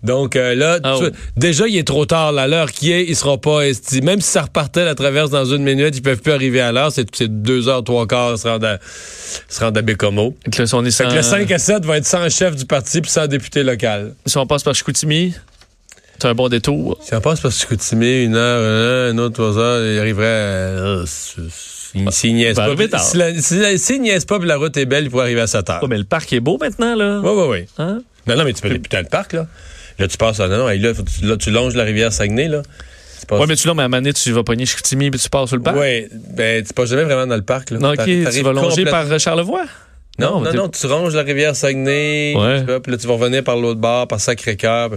Donc 0.02 0.34
euh, 0.36 0.54
là, 0.54 0.78
Ah 0.82 0.96
tu- 0.98 1.10
déjà, 1.36 1.66
il 1.68 1.76
est 1.76 1.86
trop 1.86 2.06
tard. 2.06 2.32
là. 2.32 2.46
L'heure 2.46 2.70
qui 2.72 2.90
est, 2.92 3.04
il 3.04 3.14
sera 3.16 3.38
pas 3.38 3.62
esti. 3.68 4.00
Même 4.02 4.20
si 4.20 4.30
ça 4.30 4.42
repartait 4.42 4.84
la 4.84 4.94
traverse 4.94 5.30
dans 5.30 5.44
une 5.44 5.62
minute, 5.62 5.94
ils 5.96 6.02
peuvent 6.02 6.20
plus 6.20 6.32
arriver 6.32 6.60
à 6.60 6.72
l'heure. 6.72 6.90
C'est 6.92 7.06
c'est 7.14 7.28
deux 7.42 7.68
heures, 7.68 7.84
trois 7.84 8.06
quarts, 8.06 8.38
se 8.38 8.48
rendre 8.48 8.66
à, 8.66 8.78
se 9.48 9.60
rendre 9.60 9.78
à 9.78 9.82
Bécomo. 9.82 10.34
Fait 10.44 10.50
que 10.50 10.58
là, 10.62 10.66
si 10.66 10.74
on 10.74 10.84
est 10.84 10.90
Fait 10.90 11.04
sans- 11.04 11.10
que 11.10 11.16
le 11.16 11.22
5 11.22 11.50
à 11.50 11.58
7 11.58 11.84
va 11.84 11.96
être 11.98 12.06
sans 12.06 12.28
chef 12.30 12.56
du 12.56 12.64
parti 12.64 13.00
puis 13.02 13.10
sans 13.10 13.26
député 13.26 13.62
local. 13.62 14.14
si 14.26 14.38
on 14.38 14.46
passe 14.46 14.62
par 14.62 14.74
Chicoutimi, 14.74 15.34
c'est 16.18 16.28
un 16.28 16.34
bon 16.34 16.48
détour. 16.48 16.98
Si 17.02 17.14
on 17.14 17.20
passe 17.20 17.40
par 17.40 17.50
Chicoutimi, 17.52 18.24
une 18.24 18.36
heure, 18.36 18.60
une, 18.60 18.66
heure, 18.66 19.10
une 19.12 19.20
autre, 19.20 19.34
trois 19.34 19.58
heures, 19.58 19.84
il 19.86 19.98
arriverait 19.98 20.26
à... 20.26 21.04
S'il 22.10 22.34
niaise 22.34 22.56
pas, 22.56 22.62
la- 22.68 22.74
route 24.56 24.76
est 24.76 24.86
belle, 24.86 25.04
il 25.04 25.10
pourrait 25.10 25.24
arriver 25.24 25.40
à 25.40 25.46
7 25.46 25.68
heures. 25.70 25.80
Oh, 25.82 25.86
mais 25.88 25.98
le 25.98 26.04
parc 26.04 26.32
est 26.32 26.40
beau 26.40 26.56
maintenant, 26.60 26.94
là. 26.94 27.20
Oui, 27.22 27.30
oui, 27.34 27.44
oui. 27.60 27.66
Hein? 27.78 28.02
Non, 28.26 28.36
non, 28.36 28.44
mais 28.44 28.52
tu 28.52 28.62
peux 28.62 28.68
débuter 28.70 28.98
le 28.98 29.04
parc, 29.08 29.32
là. 29.32 29.46
Là, 29.98 30.08
tu 30.08 30.16
passes, 30.16 30.40
ah, 30.40 30.48
non, 30.48 30.68
là, 30.78 30.94
faut 30.94 31.02
tu, 31.02 31.24
là, 31.26 31.36
tu 31.36 31.50
longes 31.50 31.74
la 31.74 31.84
rivière 31.84 32.12
Saguenay, 32.12 32.48
là. 32.48 32.62
Passes- 33.28 33.38
Ouais, 33.40 33.46
mais 33.46 33.56
tu 33.56 33.66
là, 33.68 33.74
mais 33.74 33.82
à 33.82 33.88
donné, 34.00 34.12
tu 34.12 34.30
vas 34.32 34.42
pogner 34.42 34.66
Chicoutimi 34.66 35.10
puis 35.10 35.20
tu 35.20 35.28
pars 35.28 35.46
sur 35.46 35.56
le 35.56 35.62
parc. 35.62 35.76
Ouais, 35.76 36.08
ben, 36.34 36.64
tu 36.64 36.72
passes 36.72 36.88
jamais 36.90 37.04
vraiment 37.04 37.26
dans 37.26 37.36
le 37.36 37.42
parc, 37.42 37.70
là. 37.70 37.78
Non, 37.78 37.90
OK, 37.92 38.04
tu 38.04 38.22
vas 38.42 38.52
longer 38.52 38.68
complète- 38.68 38.90
par 38.90 39.10
euh, 39.12 39.18
Charlevoix? 39.18 39.64
Non, 40.18 40.40
non, 40.40 40.52
non, 40.52 40.68
tu 40.68 40.86
ronges 40.86 41.14
la 41.14 41.22
rivière 41.22 41.54
Saguenay, 41.56 42.34
Ouais. 42.36 42.64
puis 42.80 42.92
là, 42.92 42.98
tu 42.98 43.06
vas 43.06 43.14
revenir 43.14 43.42
par 43.44 43.56
l'autre 43.56 43.80
bord, 43.80 44.06
par 44.08 44.20
Sacré-Cœur. 44.20 44.90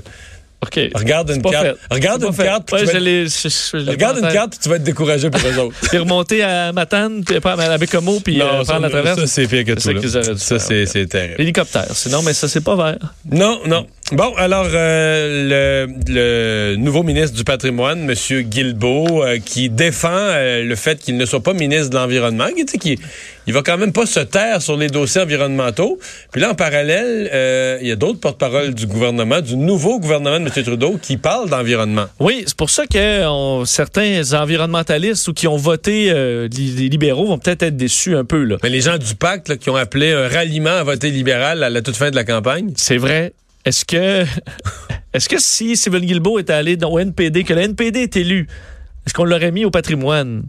OK. 0.63 0.79
Regarde 0.95 1.29
une 1.29 1.41
carte. 1.41 1.77
Regarde 1.91 2.23
une 2.23 2.35
carte, 2.35 2.71
Regarde 2.71 4.17
une 4.17 4.31
carte, 4.31 4.57
tu 4.61 4.69
vas 4.69 4.77
être 4.77 4.83
découragé 4.83 5.29
pour 5.29 5.41
eux 5.41 5.59
autres. 5.59 5.75
Puis 5.89 5.97
remonter 5.97 6.43
à 6.43 6.71
Matane, 6.71 7.23
puis 7.23 7.37
à 7.43 7.77
Bécomo, 7.77 8.19
puis 8.19 8.41
euh, 8.41 8.63
prendre 8.63 8.81
la 8.81 8.89
traverse. 8.89 9.19
ça, 9.19 9.27
c'est 9.27 9.47
pire 9.47 9.65
que 9.65 9.73
tout. 9.73 10.37
ça 10.37 10.59
c'est 10.59 11.05
terrible. 11.07 11.35
L'hélicoptère. 11.37 11.87
Sinon, 11.93 12.21
mais 12.21 12.33
ça, 12.33 12.47
c'est 12.47 12.63
pas 12.63 12.75
vert. 12.75 13.13
Non, 13.29 13.59
non. 13.65 13.85
Bon, 14.11 14.33
alors, 14.35 14.67
euh, 14.73 15.87
le, 15.87 16.73
le 16.73 16.75
nouveau 16.75 17.03
ministre 17.03 17.35
du 17.35 17.43
patrimoine, 17.43 18.09
M. 18.09 18.41
Guilbeault, 18.43 19.23
euh, 19.23 19.39
qui 19.43 19.69
défend 19.69 20.09
euh, 20.11 20.63
le 20.63 20.75
fait 20.75 20.99
qu'il 20.99 21.17
ne 21.17 21.25
soit 21.25 21.41
pas 21.41 21.53
ministre 21.53 21.89
de 21.89 21.95
l'Environnement, 21.95 22.47
qui 22.79 22.99
il 23.47 23.53
va 23.53 23.61
quand 23.61 23.77
même 23.77 23.91
pas 23.91 24.05
se 24.05 24.19
taire 24.21 24.61
sur 24.61 24.77
les 24.77 24.87
dossiers 24.87 25.21
environnementaux. 25.21 25.99
Puis 26.31 26.41
là, 26.41 26.51
en 26.51 26.55
parallèle, 26.55 27.29
euh, 27.33 27.77
il 27.81 27.87
y 27.87 27.91
a 27.91 27.95
d'autres 27.95 28.19
porte-paroles 28.19 28.73
du 28.73 28.85
gouvernement, 28.87 29.41
du 29.41 29.55
nouveau 29.57 29.99
gouvernement 29.99 30.39
de 30.39 30.45
M. 30.45 30.63
Trudeau, 30.63 30.97
qui 31.01 31.17
parlent 31.17 31.49
d'environnement. 31.49 32.05
Oui, 32.19 32.43
c'est 32.47 32.55
pour 32.55 32.69
ça 32.69 32.85
que 32.87 33.25
on- 33.27 33.65
certains 33.65 34.33
environnementalistes 34.33 35.27
ou 35.27 35.33
qui 35.33 35.47
ont 35.47 35.57
voté 35.57 36.09
euh, 36.11 36.47
les 36.51 36.89
libéraux 36.89 37.25
vont 37.27 37.37
peut-être 37.37 37.63
être 37.63 37.77
déçus 37.77 38.15
un 38.15 38.25
peu. 38.25 38.43
là. 38.43 38.57
Mais 38.63 38.69
les 38.69 38.81
gens 38.81 38.97
du 38.97 39.15
pacte 39.15 39.49
là, 39.49 39.57
qui 39.57 39.69
ont 39.69 39.75
appelé 39.75 40.11
un 40.13 40.27
ralliement 40.27 40.69
à 40.71 40.83
voter 40.83 41.11
libéral 41.11 41.63
à 41.63 41.69
la 41.69 41.81
toute 41.81 41.95
fin 41.95 42.09
de 42.11 42.15
la 42.15 42.23
campagne, 42.23 42.71
C'est 42.77 42.97
vrai. 42.97 43.33
Est-ce 43.65 43.85
que 43.85 44.23
est-ce 45.13 45.29
que 45.29 45.37
si 45.39 45.75
Steven 45.75 46.01
Guilbeault 46.03 46.39
était 46.39 46.53
allé 46.53 46.75
dans, 46.77 46.91
au 46.91 46.99
NPD, 46.99 47.43
que 47.43 47.53
le 47.53 47.61
NPD 47.61 48.01
est 48.03 48.17
élu, 48.17 48.47
est-ce 49.05 49.13
qu'on 49.13 49.25
l'aurait 49.25 49.51
mis 49.51 49.65
au 49.65 49.71
patrimoine? 49.71 50.43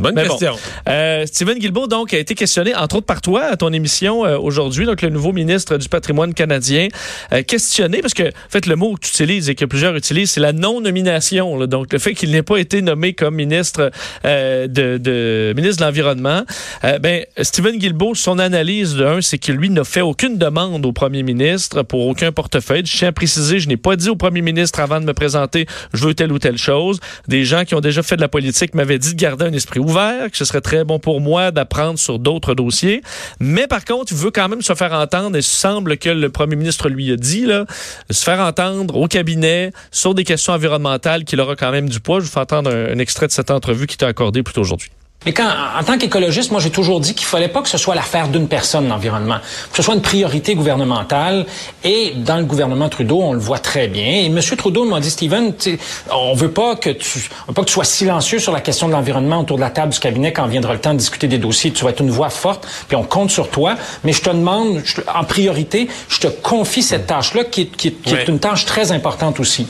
Bonne 0.00 0.14
Mais 0.14 0.24
bon. 0.26 0.36
question. 0.36 0.56
Euh, 0.88 1.26
Steven 1.26 1.58
Guilbeault, 1.58 1.86
donc, 1.86 2.14
a 2.14 2.18
été 2.18 2.34
questionné, 2.34 2.74
entre 2.74 2.96
autres 2.96 3.06
par 3.06 3.20
toi, 3.20 3.44
à 3.44 3.56
ton 3.56 3.72
émission 3.72 4.24
euh, 4.24 4.38
aujourd'hui, 4.38 4.86
donc 4.86 5.02
le 5.02 5.10
nouveau 5.10 5.32
ministre 5.32 5.76
du 5.76 5.88
patrimoine 5.88 6.34
canadien, 6.34 6.88
euh, 7.32 7.42
questionné, 7.42 8.00
parce 8.00 8.14
que, 8.14 8.24
en 8.28 8.50
fait, 8.50 8.66
le 8.66 8.76
mot 8.76 8.94
que 8.94 9.00
tu 9.00 9.10
utilises 9.10 9.48
et 9.50 9.54
que 9.54 9.64
plusieurs 9.64 9.94
utilisent, 9.96 10.32
c'est 10.32 10.40
la 10.40 10.52
non-nomination. 10.52 11.66
Donc, 11.66 11.92
le 11.92 11.98
fait 11.98 12.14
qu'il 12.14 12.30
n'ait 12.30 12.42
pas 12.42 12.56
été 12.58 12.82
nommé 12.82 13.12
comme 13.12 13.34
ministre 13.34 13.90
euh, 14.24 14.66
de, 14.66 14.98
de- 14.98 15.52
ministre 15.56 15.80
de 15.82 15.86
l'Environnement. 15.86 16.44
Euh, 16.84 16.98
ben, 16.98 17.24
Steven 17.42 17.76
Guilbeault, 17.78 18.14
son 18.14 18.38
analyse 18.38 18.94
de 18.94 19.04
un, 19.04 19.20
c'est 19.20 19.38
que 19.38 19.52
lui 19.52 19.70
n'a 19.70 19.84
fait 19.84 20.00
aucune 20.00 20.38
demande 20.38 20.84
au 20.86 20.92
premier 20.92 21.22
ministre 21.22 21.82
pour 21.82 22.06
aucun 22.06 22.32
portefeuille. 22.32 22.82
Je 22.84 22.96
tiens 22.96 23.08
à 23.08 23.12
préciser, 23.12 23.58
je 23.60 23.68
n'ai 23.68 23.76
pas 23.76 23.96
dit 23.96 24.08
au 24.08 24.16
premier 24.16 24.42
ministre 24.42 24.80
avant 24.80 25.00
de 25.00 25.04
me 25.06 25.12
présenter, 25.14 25.66
je 25.92 26.04
veux 26.04 26.14
telle 26.14 26.32
ou 26.32 26.38
telle 26.38 26.58
chose. 26.58 27.00
Des 27.26 27.44
gens 27.44 27.64
qui 27.64 27.74
ont 27.74 27.80
déjà 27.80 28.02
fait 28.02 28.16
de 28.16 28.20
la 28.20 28.28
politique 28.28 28.74
m'avaient 28.74 28.98
dit 28.98 29.14
de 29.14 29.20
garder 29.20 29.44
un 29.46 29.52
esprit 29.52 29.80
que 29.88 30.36
ce 30.36 30.44
serait 30.44 30.60
très 30.60 30.84
bon 30.84 30.98
pour 30.98 31.20
moi 31.20 31.50
d'apprendre 31.50 31.98
sur 31.98 32.18
d'autres 32.18 32.54
dossiers. 32.54 33.02
Mais 33.40 33.66
par 33.66 33.84
contre, 33.84 34.12
il 34.12 34.18
veut 34.18 34.30
quand 34.30 34.48
même 34.48 34.62
se 34.62 34.74
faire 34.74 34.92
entendre 34.92 35.36
et 35.36 35.40
il 35.40 35.42
semble 35.42 35.96
que 35.96 36.10
le 36.10 36.28
premier 36.30 36.56
ministre 36.56 36.88
lui 36.88 37.10
a 37.12 37.16
dit, 37.16 37.46
là, 37.46 37.64
se 38.10 38.24
faire 38.24 38.40
entendre 38.40 38.96
au 38.96 39.08
cabinet 39.08 39.72
sur 39.90 40.14
des 40.14 40.24
questions 40.24 40.52
environnementales 40.52 41.24
qu'il 41.24 41.40
aura 41.40 41.56
quand 41.56 41.70
même 41.70 41.88
du 41.88 42.00
poids. 42.00 42.20
Je 42.20 42.24
vous 42.24 42.30
fais 42.30 42.40
entendre 42.40 42.70
un, 42.70 42.94
un 42.94 42.98
extrait 42.98 43.26
de 43.26 43.32
cette 43.32 43.50
entrevue 43.50 43.86
qui 43.86 43.96
t'a 43.96 44.06
accordé 44.06 44.42
plus 44.42 44.54
tôt 44.54 44.60
aujourd'hui. 44.60 44.90
Mais 45.26 45.32
quand, 45.32 45.48
en 45.78 45.82
tant 45.82 45.98
qu'écologiste, 45.98 46.52
moi, 46.52 46.60
j'ai 46.60 46.70
toujours 46.70 47.00
dit 47.00 47.12
qu'il 47.12 47.26
fallait 47.26 47.48
pas 47.48 47.60
que 47.60 47.68
ce 47.68 47.76
soit 47.76 47.96
l'affaire 47.96 48.28
d'une 48.28 48.46
personne, 48.46 48.88
l'environnement. 48.88 49.38
Que 49.70 49.76
ce 49.76 49.82
soit 49.82 49.94
une 49.94 50.00
priorité 50.00 50.54
gouvernementale. 50.54 51.44
Et 51.82 52.12
dans 52.16 52.36
le 52.36 52.44
gouvernement 52.44 52.88
Trudeau, 52.88 53.20
on 53.20 53.32
le 53.32 53.40
voit 53.40 53.58
très 53.58 53.88
bien. 53.88 54.04
Et 54.06 54.26
M. 54.26 54.40
Trudeau 54.56 54.84
m'a 54.84 55.00
dit, 55.00 55.10
sais, 55.10 55.78
on 56.14 56.34
veut 56.34 56.52
pas 56.52 56.76
que 56.76 56.90
tu, 56.90 57.28
on 57.46 57.48
veut 57.50 57.54
pas 57.54 57.62
que 57.62 57.66
tu 57.66 57.72
sois 57.74 57.84
silencieux 57.84 58.38
sur 58.38 58.52
la 58.52 58.60
question 58.60 58.86
de 58.86 58.92
l'environnement 58.92 59.40
autour 59.40 59.56
de 59.56 59.62
la 59.62 59.70
table 59.70 59.92
du 59.92 59.98
cabinet 59.98 60.32
quand 60.32 60.46
viendra 60.46 60.72
le 60.72 60.80
temps 60.80 60.92
de 60.94 60.98
discuter 60.98 61.26
des 61.26 61.38
dossiers. 61.38 61.72
Tu 61.72 61.82
vas 61.84 61.90
être 61.90 62.00
une 62.00 62.10
voix 62.10 62.30
forte, 62.30 62.66
puis 62.86 62.96
on 62.96 63.02
compte 63.02 63.30
sur 63.30 63.50
toi. 63.50 63.74
Mais 64.04 64.12
je 64.12 64.22
te 64.22 64.30
demande, 64.30 64.82
je 64.84 65.00
en 65.12 65.24
priorité, 65.24 65.88
je 66.08 66.20
te 66.20 66.28
confie 66.28 66.82
cette 66.82 67.06
tâche-là 67.08 67.42
qui, 67.44 67.62
est- 67.62 67.76
qui 67.76 67.88
est- 67.88 68.02
qui 68.02 68.14
est 68.14 68.28
une 68.28 68.38
tâche 68.38 68.64
très 68.66 68.92
importante 68.92 69.40
aussi. 69.40 69.66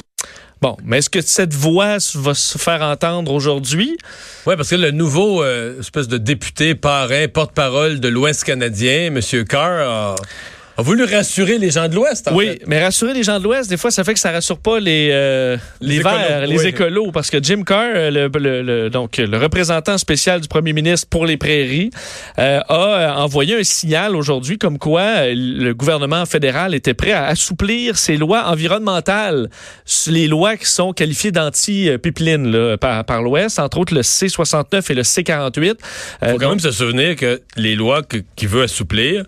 Bon, 0.60 0.76
mais 0.84 0.98
est-ce 0.98 1.10
que 1.10 1.20
cette 1.20 1.54
voix 1.54 1.98
va 2.14 2.34
se 2.34 2.58
faire 2.58 2.82
entendre 2.82 3.32
aujourd'hui? 3.32 3.96
Oui, 4.46 4.56
parce 4.56 4.70
que 4.70 4.74
le 4.74 4.90
nouveau 4.90 5.42
euh, 5.42 5.78
espèce 5.78 6.08
de 6.08 6.18
député 6.18 6.74
parrain, 6.74 7.28
porte-parole 7.28 8.00
de 8.00 8.08
l'Ouest 8.08 8.42
canadien, 8.42 9.12
M. 9.14 9.44
Carr, 9.44 9.88
a, 9.88 10.14
a 10.78 10.82
voulu 10.82 11.04
rassurer 11.04 11.58
les 11.58 11.70
gens 11.72 11.88
de 11.88 11.94
l'Ouest. 11.96 12.30
Oui, 12.32 12.46
fait. 12.46 12.62
mais 12.66 12.80
rassurer 12.82 13.12
les 13.12 13.24
gens 13.24 13.38
de 13.38 13.44
l'Ouest, 13.44 13.68
des 13.68 13.76
fois, 13.76 13.90
ça 13.90 14.04
fait 14.04 14.14
que 14.14 14.20
ça 14.20 14.30
rassure 14.30 14.58
pas 14.58 14.78
les, 14.78 15.08
euh, 15.12 15.56
les, 15.80 15.96
Les 15.96 16.02
verts, 16.02 16.42
écolos, 16.44 16.52
les 16.52 16.58
oui. 16.60 16.66
écolos, 16.68 17.10
parce 17.12 17.30
que 17.30 17.42
Jim 17.42 17.62
Carr, 17.64 17.84
euh, 17.94 18.10
le, 18.10 18.30
le- 18.38 18.62
le- 18.62 18.88
donc 18.90 19.16
le 19.16 19.36
représentant 19.36 19.98
spécial 19.98 20.40
du 20.40 20.46
premier 20.48 20.72
ministre 20.72 21.08
pour 21.10 21.26
les 21.26 21.36
prairies, 21.36 21.90
euh, 22.38 22.60
a 22.68 22.74
euh, 22.74 23.10
envoyé 23.14 23.56
un 23.58 23.64
signal 23.64 24.14
aujourd'hui 24.14 24.56
comme 24.56 24.78
quoi 24.78 25.00
euh, 25.02 25.34
le 25.36 25.72
gouvernement 25.74 26.24
fédéral 26.26 26.74
était 26.74 26.94
prêt 26.94 27.10
à 27.12 27.26
assouplir 27.26 27.98
ses 27.98 28.16
lois 28.16 28.44
environnementales, 28.46 29.50
les 30.06 30.28
lois 30.28 30.56
qui 30.56 30.66
sont 30.66 30.92
qualifiées 30.92 31.32
d'anti-pipeline 31.32 32.50
là, 32.50 32.76
par, 32.78 33.04
par 33.04 33.22
l'Ouest, 33.22 33.58
entre 33.58 33.78
autres 33.78 33.94
le 33.94 34.02
C69 34.02 34.90
et 34.90 34.94
le 34.94 35.02
C48. 35.02 35.58
Il 35.58 35.68
Euh, 35.68 35.74
faut 35.74 36.38
quand 36.38 36.38
donc- 36.38 36.50
même 36.50 36.60
se 36.60 36.70
souvenir 36.70 37.16
que 37.16 37.40
les 37.56 37.74
lois 37.74 38.02
qu'il 38.36 38.48
veut 38.48 38.62
assouplir, 38.62 39.24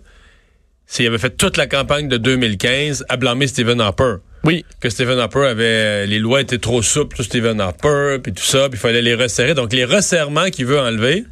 s'il 0.93 1.07
avait 1.07 1.17
fait 1.17 1.29
toute 1.37 1.55
la 1.55 1.67
campagne 1.67 2.09
de 2.09 2.17
2015 2.17 3.05
à 3.07 3.15
blâmer 3.15 3.47
Stephen 3.47 3.79
Harper. 3.79 4.15
Oui. 4.43 4.65
Que 4.81 4.89
Stephen 4.89 5.17
Harper 5.19 5.45
avait... 5.45 6.05
Les 6.05 6.19
lois 6.19 6.41
étaient 6.41 6.57
trop 6.57 6.81
souples 6.81 7.15
sur 7.15 7.23
Stephen 7.23 7.61
Harper, 7.61 8.17
puis 8.21 8.33
tout 8.33 8.43
ça, 8.43 8.67
puis 8.67 8.77
il 8.77 8.81
fallait 8.81 9.01
les 9.01 9.15
resserrer. 9.15 9.53
Donc, 9.53 9.71
les 9.71 9.85
resserrements 9.85 10.49
qu'il 10.49 10.65
veut 10.65 10.79
enlever 10.79 11.23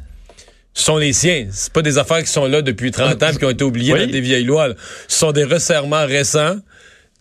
sont 0.72 0.96
les 0.96 1.12
siens. 1.12 1.48
C'est 1.50 1.72
pas 1.74 1.82
des 1.82 1.98
affaires 1.98 2.20
qui 2.22 2.30
sont 2.30 2.46
là 2.46 2.62
depuis 2.62 2.90
30 2.90 3.22
ans 3.22 3.28
et 3.32 3.36
qui 3.36 3.44
ont 3.44 3.50
été 3.50 3.64
oubliées 3.64 3.92
Oui. 3.92 4.06
dans 4.06 4.12
des 4.12 4.20
vieilles 4.22 4.44
lois. 4.44 4.68
là. 4.68 4.74
Ce 5.08 5.18
sont 5.18 5.32
des 5.32 5.44
resserrements 5.44 6.06
récents 6.06 6.56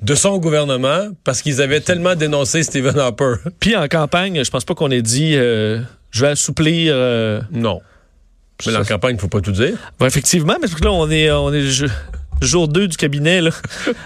de 0.02 0.16
son 0.16 0.38
gouvernement 0.38 1.10
parce 1.26 1.42
qu'ils 1.42 1.62
avaient 1.62 1.82
tellement 1.82 2.16
dénoncé 2.16 2.64
Stephen 2.64 2.98
Harper. 2.98 3.34
Puis 3.60 3.76
en 3.76 3.88
campagne, 3.90 4.42
je 4.46 4.50
pense 4.50 4.64
pas 4.64 4.76
qu'on 4.76 4.92
ait 4.92 5.02
dit 5.02 5.34
euh, 5.36 5.82
je 6.12 6.22
vais 6.22 6.32
assouplir. 6.32 6.94
euh, 6.96 7.42
Non. 7.52 7.82
Mais 8.66 8.76
en 8.78 8.84
campagne, 8.86 9.16
il 9.16 9.20
faut 9.20 9.28
pas 9.28 9.42
tout 9.42 9.52
dire. 9.52 9.74
bon, 10.00 10.06
effectivement, 10.06 10.54
mais 10.62 10.68
parce 10.68 10.76
que 10.80 10.86
là, 10.86 10.92
on 10.92 11.10
est, 11.10 11.30
on 11.32 11.52
est 11.54 11.64
je- 11.64 11.86
jour 12.42 12.68
2 12.68 12.88
du 12.88 12.98
cabinet. 12.98 13.42
Là. 13.42 13.52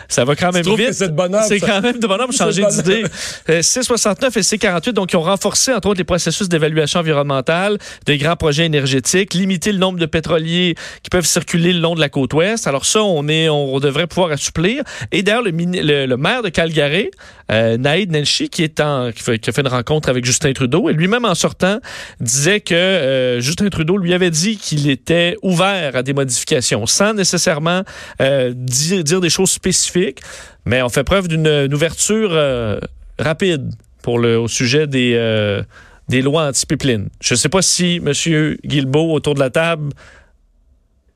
Ça 0.07 0.25
va 0.25 0.35
quand 0.35 0.51
même 0.51 0.63
vite. 0.63 0.93
c'est 0.93 1.59
quand 1.59 1.81
même 1.81 1.99
de 1.99 2.07
bonheur 2.07 2.27
pour 2.27 2.33
C'est 2.37 2.43
changer 2.43 2.65
d'idée. 2.69 3.03
Euh, 3.49 3.61
C69 3.61 4.37
et 4.37 4.41
C48, 4.41 4.91
donc, 4.91 5.13
ils 5.13 5.17
ont 5.17 5.21
renforcé, 5.21 5.73
entre 5.73 5.89
autres, 5.89 5.97
les 5.99 6.03
processus 6.03 6.49
d'évaluation 6.49 6.99
environnementale 6.99 7.77
des 8.05 8.17
grands 8.17 8.35
projets 8.35 8.65
énergétiques, 8.65 9.33
limité 9.33 9.71
le 9.71 9.79
nombre 9.79 9.99
de 9.99 10.05
pétroliers 10.05 10.75
qui 11.01 11.09
peuvent 11.09 11.25
circuler 11.25 11.73
le 11.73 11.79
long 11.79 11.95
de 11.95 11.99
la 11.99 12.09
côte 12.09 12.33
ouest. 12.33 12.67
Alors 12.67 12.85
ça, 12.85 13.03
on, 13.03 13.27
est, 13.27 13.49
on 13.49 13.79
devrait 13.79 14.07
pouvoir 14.07 14.31
assouplir. 14.31 14.83
Et 15.11 15.23
d'ailleurs, 15.23 15.43
le, 15.43 15.51
le, 15.51 16.05
le 16.05 16.17
maire 16.17 16.41
de 16.41 16.49
Calgary, 16.49 17.09
euh, 17.51 17.77
Naïd 17.77 18.11
Nenshi, 18.11 18.49
qui, 18.49 18.63
est 18.63 18.79
en, 18.79 19.11
qui, 19.11 19.21
fait, 19.23 19.39
qui 19.39 19.49
a 19.49 19.53
fait 19.53 19.61
une 19.61 19.67
rencontre 19.67 20.09
avec 20.09 20.25
Justin 20.25 20.53
Trudeau, 20.53 20.89
et 20.89 20.93
lui-même 20.93 21.25
en 21.25 21.35
sortant, 21.35 21.79
disait 22.19 22.61
que 22.61 22.73
euh, 22.73 23.39
Justin 23.41 23.69
Trudeau 23.69 23.97
lui 23.97 24.13
avait 24.13 24.31
dit 24.31 24.57
qu'il 24.57 24.89
était 24.89 25.35
ouvert 25.41 25.95
à 25.95 26.03
des 26.03 26.13
modifications, 26.13 26.85
sans 26.85 27.13
nécessairement 27.13 27.83
euh, 28.23 28.51
dire, 28.55 29.03
dire 29.03 29.21
des 29.21 29.29
choses 29.29 29.51
spécifiques, 29.51 30.21
mais 30.65 30.81
on 30.81 30.89
fait 30.89 31.03
preuve 31.03 31.27
d'une 31.27 31.45
une 31.47 31.73
ouverture 31.73 32.29
euh, 32.31 32.79
rapide 33.19 33.71
pour 34.01 34.17
le, 34.19 34.39
au 34.39 34.47
sujet 34.47 34.87
des, 34.87 35.13
euh, 35.15 35.61
des 36.09 36.21
lois 36.21 36.47
anti-pipeline. 36.47 37.09
Je 37.21 37.33
ne 37.33 37.37
sais 37.37 37.49
pas 37.49 37.61
si 37.61 38.01
M. 38.05 38.55
Guilbeault, 38.65 39.13
autour 39.13 39.35
de 39.35 39.39
la 39.39 39.49
table, 39.49 39.89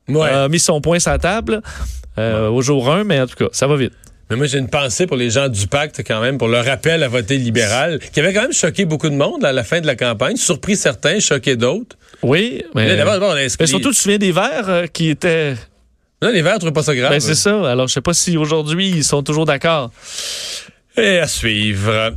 Ouais. 0.08 0.28
a 0.30 0.48
mis 0.48 0.58
son 0.58 0.80
point 0.80 0.98
sur 0.98 1.10
la 1.10 1.18
table 1.18 1.60
au 2.16 2.62
jour 2.62 2.90
1, 2.90 3.04
mais 3.04 3.20
en 3.20 3.26
tout 3.26 3.36
cas, 3.36 3.48
ça 3.52 3.66
va 3.66 3.76
vite. 3.76 3.92
Mais 4.30 4.36
moi, 4.36 4.46
j'ai 4.46 4.58
une 4.58 4.68
pensée 4.68 5.06
pour 5.06 5.16
les 5.16 5.30
gens 5.30 5.48
du 5.48 5.66
pacte, 5.66 6.02
quand 6.06 6.20
même, 6.20 6.36
pour 6.36 6.48
le 6.48 6.58
rappel 6.60 7.02
à 7.02 7.08
voter 7.08 7.38
libéral, 7.38 7.98
qui 8.12 8.20
avait 8.20 8.34
quand 8.34 8.42
même 8.42 8.52
choqué 8.52 8.84
beaucoup 8.84 9.08
de 9.08 9.14
monde 9.14 9.44
à 9.44 9.52
la 9.52 9.64
fin 9.64 9.80
de 9.80 9.86
la 9.86 9.96
campagne, 9.96 10.36
surpris 10.36 10.76
certains, 10.76 11.18
choqué 11.18 11.56
d'autres. 11.56 11.96
Oui, 12.22 12.62
mais, 12.74 12.96
mais 12.96 13.66
surtout, 13.66 13.88
tu 13.90 13.94
te 13.94 14.00
souviens 14.00 14.18
des 14.18 14.32
Verts 14.32 14.68
euh, 14.68 14.86
qui 14.86 15.08
étaient... 15.08 15.54
Non, 16.20 16.30
les 16.30 16.42
Verts 16.42 16.58
pas 16.72 16.82
ça 16.82 16.94
grave. 16.94 17.10
Ben, 17.10 17.20
c'est 17.20 17.34
ça. 17.34 17.70
Alors, 17.70 17.86
je 17.86 17.94
sais 17.94 18.00
pas 18.00 18.14
si 18.14 18.36
aujourd'hui, 18.36 18.88
ils 18.88 19.04
sont 19.04 19.22
toujours 19.22 19.44
d'accord. 19.44 19.90
Et 20.96 21.18
à 21.18 21.28
suivre. 21.28 22.12